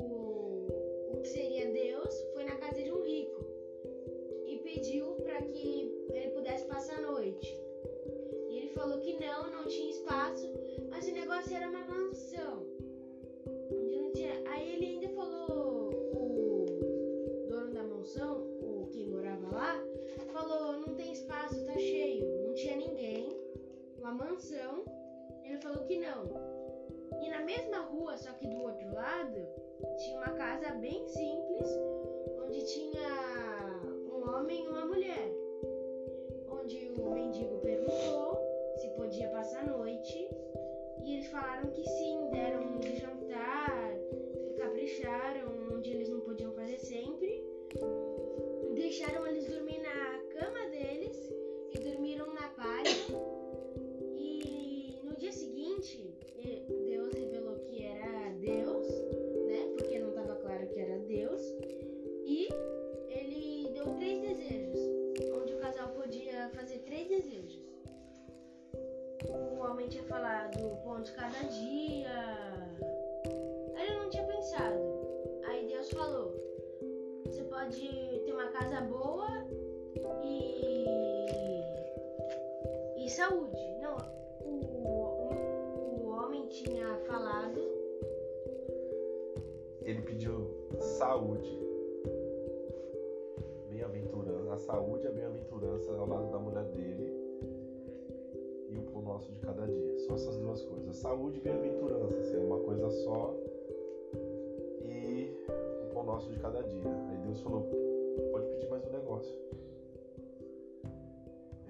o, 0.01 1.13
o 1.13 1.21
que 1.21 1.29
seria 1.29 1.71
Deus 1.71 2.15
foi 2.33 2.45
na 2.45 2.57
casa 2.57 2.83
de 2.83 2.91
um 2.91 3.03
rico 3.03 3.45
e 4.47 4.61
pediu 4.65 5.09
para 5.17 5.43
que 5.43 6.07
ele 6.09 6.31
pudesse 6.31 6.65
passar 6.65 7.01
a 7.01 7.03
noite. 7.03 7.66
Falou 8.77 9.01
que 9.01 9.19
não, 9.19 9.51
não 9.51 9.65
tinha 9.65 9.91
espaço, 9.91 10.53
mas 10.91 11.09
o 11.09 11.13
negócio 11.13 11.57
era 11.57 11.69
uma 11.69 11.85
mansão. 11.85 12.63
Tinha. 14.13 14.33
Aí 14.51 14.75
ele 14.75 14.87
ainda 14.87 15.09
falou, 15.11 15.91
o 16.15 17.47
dono 17.49 17.73
da 17.73 17.83
mansão, 17.83 18.39
o 18.61 18.89
quem 18.93 19.09
morava 19.09 19.49
lá, 19.51 19.83
falou, 20.33 20.75
não 20.75 20.95
tem 20.95 21.13
espaço, 21.13 21.65
tá 21.65 21.73
cheio, 21.73 22.27
não 22.47 22.55
tinha 22.55 22.77
ninguém, 22.77 23.39
uma 23.99 24.13
mansão. 24.13 24.85
Ele 25.45 25.59
falou 25.59 25.85
que 25.85 25.99
não. 25.99 26.25
E 27.23 27.31
na 27.31 27.41
mesma 27.41 27.79
rua, 27.79 28.17
só 28.17 28.33
que 28.33 28.47
do 28.47 28.63
outro 28.63 28.93
lado, 28.93 29.47
tinha 29.99 30.19
uma 30.19 30.31
casa 30.31 30.71
bem 30.75 31.07
simples, 31.07 31.69
onde 32.45 32.65
tinha 32.67 33.81
um 34.13 34.29
homem 34.29 34.65
e 34.65 34.69
uma 34.69 34.85
mulher. 34.87 35.33
Onde 36.51 36.93
o 36.99 37.11
mendigo 37.11 37.59
perguntou 37.59 38.46
podia 38.97 39.29
passar 39.29 39.61
a 39.61 39.67
noite. 39.67 40.29
E 41.05 41.15
eles 41.15 41.27
falaram 41.29 41.71
que 41.71 41.85
sim, 41.85 42.31
deram 42.33 42.79
de 42.79 42.97
jantar, 42.97 43.95
capricharam 44.59 45.47
onde 45.73 45.93
eles 45.93 46.09
não 46.09 46.21
podiam 46.21 46.53
fazer 46.53 46.79
sempre. 46.79 47.45
Deixaram 48.75 49.27
eles 49.27 49.47
dormir 49.47 49.79
na 49.79 50.19
cama 50.39 50.69
deles 50.71 50.96
Saúde 100.97 101.37
e 101.37 101.41
bem-aventurança, 101.43 102.17
assim, 102.17 102.39
uma 102.39 102.59
coisa 102.61 102.89
só 102.89 103.35
e 104.83 105.31
o 105.83 105.93
pão 105.93 106.05
nosso 106.05 106.31
de 106.31 106.39
cada 106.39 106.63
dia. 106.63 106.89
Aí 107.11 107.19
Deus 107.19 107.39
falou, 107.43 107.69
pode 108.33 108.47
pedir 108.47 108.71
mais 108.71 108.83
um 108.87 108.93
negócio. 108.93 109.39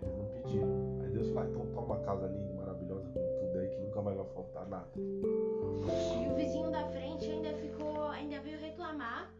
Eles 0.00 0.16
não 0.16 0.26
pediram. 0.26 1.00
Aí 1.02 1.10
Deus 1.10 1.28
falou, 1.30 1.42
ah, 1.42 1.46
então 1.50 1.66
toma 1.74 1.94
uma 1.94 2.04
casa 2.04 2.26
linda 2.28 2.52
maravilhosa 2.54 3.08
com 3.08 3.20
tudo 3.40 3.58
aí 3.58 3.68
que 3.68 3.80
nunca 3.80 4.00
mais 4.00 4.16
vai 4.16 4.26
faltar 4.26 4.68
nada. 4.68 4.90
E 4.96 6.32
o 6.32 6.36
vizinho 6.36 6.70
da 6.70 6.86
frente 6.90 7.28
ainda 7.28 7.52
ficou. 7.54 8.02
ainda 8.04 8.38
veio 8.40 8.58
reclamar 8.60 9.34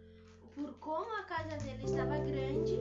por 0.57 0.75
como 0.81 1.13
a 1.13 1.23
casa 1.23 1.57
dele 1.65 1.85
estava 1.85 2.19
grande. 2.19 2.77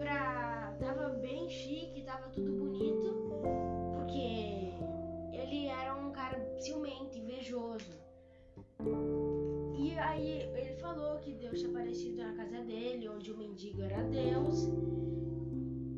Pra. 0.00 0.74
tava 0.80 1.10
bem 1.10 1.48
chique, 1.48 2.02
tava 2.02 2.28
tudo 2.30 2.50
bonito. 2.52 2.89
Ciumento, 6.60 7.16
invejoso. 7.16 7.98
E 9.78 9.98
aí 9.98 10.42
ele 10.54 10.74
falou 10.76 11.18
que 11.18 11.34
Deus 11.34 11.58
tinha 11.58 11.70
aparecido 11.70 12.18
na 12.18 12.34
casa 12.34 12.62
dele, 12.64 13.08
onde 13.08 13.32
o 13.32 13.36
mendigo 13.36 13.82
era 13.82 14.02
Deus. 14.04 14.68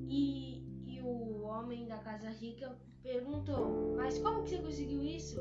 E, 0.09 0.63
e 0.87 1.01
o 1.01 1.43
homem 1.43 1.87
da 1.87 1.99
casa 1.99 2.31
rica 2.31 2.77
perguntou: 3.03 3.95
Mas 3.97 4.19
como 4.19 4.43
que 4.43 4.51
você 4.51 4.59
conseguiu 4.59 5.03
isso? 5.03 5.41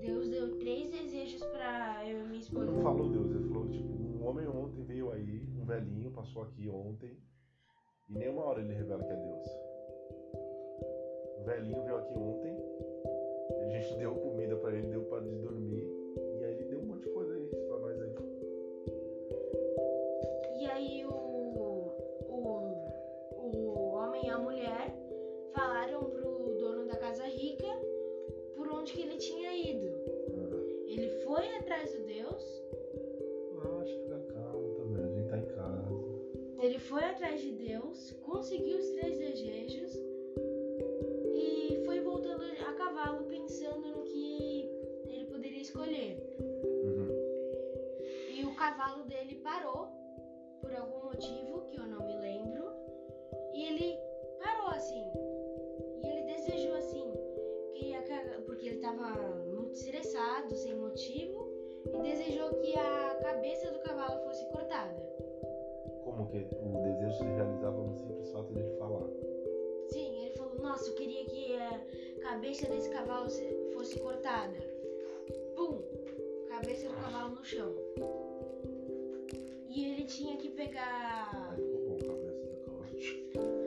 Deus 0.00 0.30
deu 0.30 0.58
três 0.58 0.90
desejos 0.90 1.42
pra 1.44 2.08
eu 2.08 2.20
e 2.20 2.28
minha 2.28 2.40
esposa. 2.40 2.72
Não 2.72 2.82
falou 2.82 3.10
Deus, 3.10 3.30
ele 3.30 3.48
falou, 3.48 3.68
tipo, 3.68 3.92
um 3.92 4.26
homem 4.26 4.48
ontem 4.48 4.82
veio 4.84 5.12
aí, 5.12 5.46
um 5.60 5.64
velhinho, 5.66 6.10
passou 6.10 6.42
aqui 6.42 6.68
ontem, 6.70 7.18
e 8.08 8.14
nenhuma 8.14 8.44
hora 8.44 8.62
ele 8.62 8.72
revela 8.72 9.04
que 9.04 9.12
é 9.12 9.16
Deus. 9.16 9.46
O 11.38 11.44
velhinho 11.44 11.82
veio 11.84 11.96
aqui 11.98 12.14
ontem, 12.14 12.56
gente 13.70 13.98
deu 13.98 14.14
comida 14.14 14.56
pra 14.56 14.72
ele, 14.72 14.86
deu 14.88 15.02
pra 15.02 15.20
de 15.20 15.36
dormir, 15.36 15.86
e 16.40 16.44
aí 16.44 16.54
ele 16.54 16.64
deu 16.64 16.78
um 16.80 16.84
monte 16.84 17.02
de 17.02 17.10
coisa 17.10 17.34
aí 17.34 17.46
pra 17.46 17.78
nós 17.78 18.00
aí. 18.02 18.14
E 20.60 20.66
aí 20.66 21.04
o, 21.06 21.10
o, 22.28 22.72
o 23.38 23.94
homem 23.94 24.26
e 24.26 24.30
a 24.30 24.38
mulher 24.38 24.94
falaram 25.54 26.04
pro 26.04 26.56
dono 26.58 26.86
da 26.86 26.96
casa 26.96 27.24
rica 27.24 27.66
por 28.56 28.68
onde 28.68 28.92
que 28.92 29.02
ele 29.02 29.16
tinha 29.16 29.52
ido. 29.56 29.88
Ele 30.86 31.08
foi 31.24 31.56
atrás 31.56 31.92
do 31.92 32.04
Deus, 32.04 32.62
Ah, 33.62 33.80
acho 33.82 33.94
que 33.94 34.02
fica 34.02 34.18
calmo 34.32 34.74
também, 34.74 35.04
a 35.04 35.08
gente 35.08 35.28
tá 35.28 35.38
em 35.38 35.46
casa. 35.46 35.88
ele 36.62 36.78
foi 36.78 37.02
atrás 37.04 37.40
de 37.40 37.52
Deus, 37.52 38.12
conseguiu 38.22 38.78
os 38.78 38.90
três 38.90 39.18
desejos 39.18 39.96
cavalo 43.00 43.24
pensando 43.24 43.88
no 43.88 44.02
que 44.02 44.70
ele 45.08 45.24
poderia 45.24 45.62
escolher. 45.62 46.18
Uhum. 46.84 47.08
E 48.36 48.44
o 48.44 48.54
cavalo 48.54 49.04
dele 49.04 49.36
parou 49.36 49.88
por 50.60 50.74
algum 50.74 51.04
motivo 51.06 51.62
que 51.70 51.78
eu 51.78 51.86
não 51.86 52.06
me 52.06 52.16
lembro. 52.18 52.74
E 53.54 53.64
ele 53.64 53.98
parou 54.42 54.68
assim. 54.68 55.02
E 56.02 56.06
ele 56.06 56.22
desejou 56.24 56.74
assim. 56.74 57.10
Porque 58.44 58.66
ele 58.66 58.76
estava 58.76 59.18
muito 59.46 59.72
estressado, 59.72 60.54
sem 60.56 60.74
motivo. 60.74 61.48
E 61.94 62.02
desejou 62.02 62.50
que 62.56 62.76
a 62.76 63.14
cabeça 63.22 63.70
do 63.70 63.78
cavalo 63.80 64.20
fosse 64.24 64.44
cortada. 64.50 65.00
Como 66.04 66.26
que 66.28 66.38
o 66.38 66.82
desejo 66.82 67.16
se 67.16 67.24
realizava 67.24 67.82
no 67.82 67.96
simples 67.96 68.30
fato 68.30 68.52
falar. 68.52 68.52
Sim, 68.52 68.58
ele 68.58 68.76
falou: 68.76 69.39
nossa, 70.70 70.88
eu 70.88 70.94
queria 70.94 71.24
que 71.24 71.56
a 71.56 72.28
cabeça 72.28 72.64
desse 72.68 72.88
cavalo 72.90 73.28
fosse 73.72 73.98
cortada. 73.98 74.56
Pum! 75.56 75.82
Cabeça 76.48 76.86
do 76.86 76.94
cavalo 76.94 77.34
no 77.34 77.44
chão. 77.44 77.74
E 79.68 79.84
ele 79.84 80.04
tinha 80.04 80.36
que 80.36 80.48
pegar. 80.50 81.56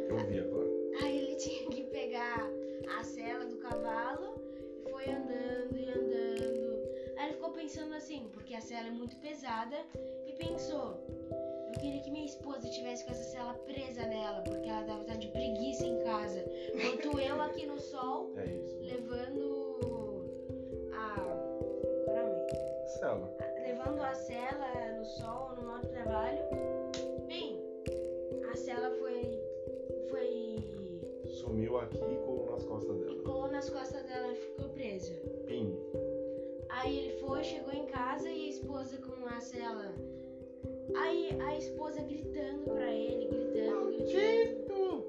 Eu 0.10 0.26
vi 0.30 0.40
agora. 0.40 0.70
Aí 1.02 1.18
ele 1.18 1.36
tinha 1.36 1.70
que 1.70 1.84
pegar 1.84 2.50
a 2.98 3.04
cela 3.04 3.46
do 3.48 3.58
cavalo 3.58 4.36
e 4.78 4.90
foi 4.90 5.06
andando 5.10 5.78
e 5.78 5.90
andando. 5.90 7.18
Aí 7.18 7.26
ele 7.26 7.34
ficou 7.34 7.52
pensando 7.52 7.94
assim, 7.96 8.30
porque 8.32 8.56
a 8.56 8.62
cela 8.62 8.88
é 8.88 8.92
muito 8.92 9.18
pesada, 9.18 9.76
e 10.26 10.32
pensou: 10.34 10.98
queria 11.84 12.02
que 12.02 12.12
minha 12.12 12.26
esposa 12.26 12.70
tivesse 12.70 13.04
com 13.04 13.12
essa 13.12 13.24
cela 13.24 13.54
presa 13.66 14.06
nela, 14.06 14.42
porque 14.44 14.70
ela 14.70 14.84
deve 14.84 15.02
estar 15.02 15.18
de 15.18 15.28
preguiça 15.28 15.86
em 15.86 16.02
casa. 16.06 16.42
Enquanto 16.74 17.20
eu 17.20 17.42
aqui 17.42 17.66
no 17.66 17.78
sol, 17.78 18.32
É 18.38 18.46
isso. 18.46 18.80
levando 18.80 20.26
a. 20.94 21.16
Caramba. 22.06 22.48
Cela. 23.00 23.38
levando 23.68 24.00
a 24.02 24.14
cela 24.14 24.98
no 24.98 25.06
sol, 25.06 25.50
no 25.62 25.82
de 25.82 25.88
trabalho. 25.90 26.40
Bem, 27.28 27.60
a 28.50 28.56
cela 28.56 28.90
foi. 28.92 29.38
foi. 30.10 30.64
Sumiu 31.28 31.78
aqui 31.80 31.98
e 31.98 32.16
colou 32.26 32.52
nas 32.52 32.64
costas 32.64 32.98
dela. 32.98 33.24
colou 33.24 33.52
nas 33.52 33.70
costas 33.70 34.04
dela 34.04 34.32
e 34.32 34.36
ficou 34.36 34.70
presa. 34.70 35.14
Pim. 35.48 35.78
Aí 36.70 36.98
ele 36.98 37.20
foi, 37.20 37.44
chegou 37.44 37.74
em 37.74 37.86
casa 37.88 38.30
e 38.30 38.46
a 38.46 38.50
esposa 38.50 38.98
com 39.00 39.26
a 39.28 39.40
cela. 39.42 39.94
Aí 40.98 41.38
a 41.42 41.58
esposa 41.58 42.02
gritando 42.04 42.64
pra 42.66 42.92
ele, 42.92 43.28
gritando, 43.28 43.92
gritando. 43.92 45.06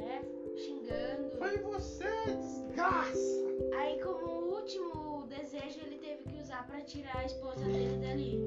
É, 0.00 0.56
xingando. 0.58 1.30
Foi 1.38 1.58
você, 1.58 2.04
desgraça! 2.26 3.44
Aí 3.76 4.00
como 4.00 4.54
último 4.54 5.26
desejo 5.28 5.80
ele 5.86 5.98
teve 5.98 6.24
que 6.24 6.40
usar 6.40 6.66
pra 6.66 6.80
tirar 6.80 7.18
a 7.18 7.24
esposa 7.24 7.64
dele 7.64 7.96
dali. 7.98 8.42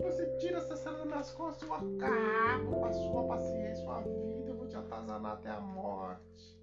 Você 0.00 0.26
tira 0.38 0.58
essa 0.58 0.76
cela 0.76 0.98
das 0.98 1.06
minhas 1.06 1.30
costas, 1.32 1.66
eu 1.68 1.74
acabo 1.74 2.70
com 2.76 2.84
a 2.84 2.92
sua 2.92 3.24
paciência, 3.24 3.82
sua 3.84 4.00
vida, 4.02 4.50
eu 4.50 4.56
vou 4.56 4.68
te 4.68 4.76
atazanar 4.76 5.32
até 5.32 5.48
a 5.50 5.60
morte. 5.60 6.56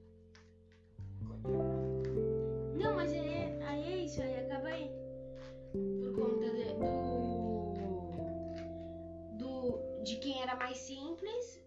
Não, 2.76 2.94
mas 2.96 3.12
aí, 3.12 3.60
aí 3.64 3.94
é 3.94 3.98
isso, 4.06 4.22
aí 4.22 4.36
acaba 4.46 4.68
aí. 4.68 4.92
Por 5.74 6.14
conta 6.16 6.46
de- 6.52 6.74
do. 6.76 7.13
Do. 10.04 10.06
de 10.06 10.16
quem 10.18 10.42
era 10.42 10.56
mais 10.56 10.78
simples. 10.78 11.64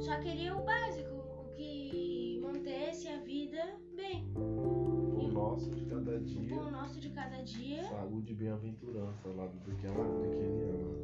Só 0.00 0.18
queria 0.20 0.54
o 0.56 0.64
básico, 0.64 1.14
o 1.14 1.48
que 1.56 2.40
mantesse 2.42 3.08
a 3.08 3.18
vida 3.20 3.78
bem. 3.94 4.24
O 4.34 5.28
nosso 5.28 5.70
de 5.70 5.84
cada 5.86 6.16
O 6.16 6.20
dia, 6.20 6.56
pão 6.56 6.70
nosso 6.70 7.00
de 7.00 7.10
cada 7.10 7.42
dia. 7.42 7.82
saúde 7.88 8.32
e 8.32 8.34
bem-aventurança 8.34 9.28
lá 9.28 9.46
do 9.46 9.58
pequeno 9.60 10.20
pequeniano. 10.22 10.96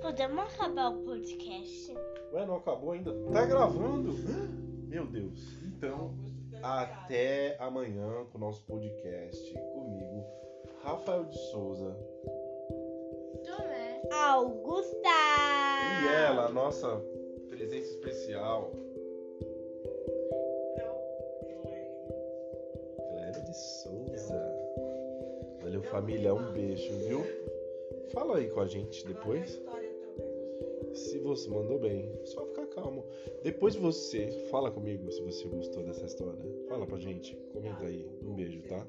Podemos 0.00 0.54
acabar 0.54 0.90
o 0.90 1.04
podcast? 1.04 1.94
Ué, 2.32 2.46
não 2.46 2.56
acabou 2.56 2.92
ainda? 2.92 3.12
Tá 3.32 3.44
gravando? 3.44 4.12
Meu 4.88 5.06
Deus. 5.06 5.40
Então, 5.64 6.14
até 6.62 7.56
amanhã 7.60 8.24
com 8.32 8.38
o 8.38 8.40
nosso 8.40 8.64
podcast. 8.64 9.52
Comigo, 9.74 10.24
Rafael 10.82 11.24
de 11.24 11.38
Souza. 11.50 11.96
Augusta! 14.10 15.08
E 16.02 16.06
ela, 16.08 16.46
a 16.46 16.48
nossa 16.48 17.00
presença 17.48 17.90
especial, 17.90 18.72
Clélia 23.10 23.42
de 23.42 23.56
Souza. 23.56 24.60
Valeu, 25.62 25.82
família. 25.82 26.34
Um 26.34 26.52
beijo, 26.52 26.92
viu? 27.06 27.20
Fala 28.12 28.38
aí 28.38 28.48
com 28.50 28.60
a 28.60 28.66
gente 28.66 29.06
depois. 29.06 29.60
Se 30.94 31.18
você 31.18 31.48
mandou 31.48 31.78
bem, 31.78 32.10
só 32.24 32.44
ficar 32.46 32.66
calmo. 32.66 33.04
Depois 33.44 33.76
você 33.76 34.30
fala 34.50 34.70
comigo 34.70 35.10
se 35.12 35.22
você 35.22 35.46
gostou 35.48 35.84
dessa 35.84 36.04
história. 36.04 36.44
Fala 36.68 36.86
pra 36.86 36.98
gente, 36.98 37.36
comenta 37.52 37.84
aí. 37.84 38.10
Um 38.22 38.34
beijo, 38.34 38.62
tá? 38.62 38.84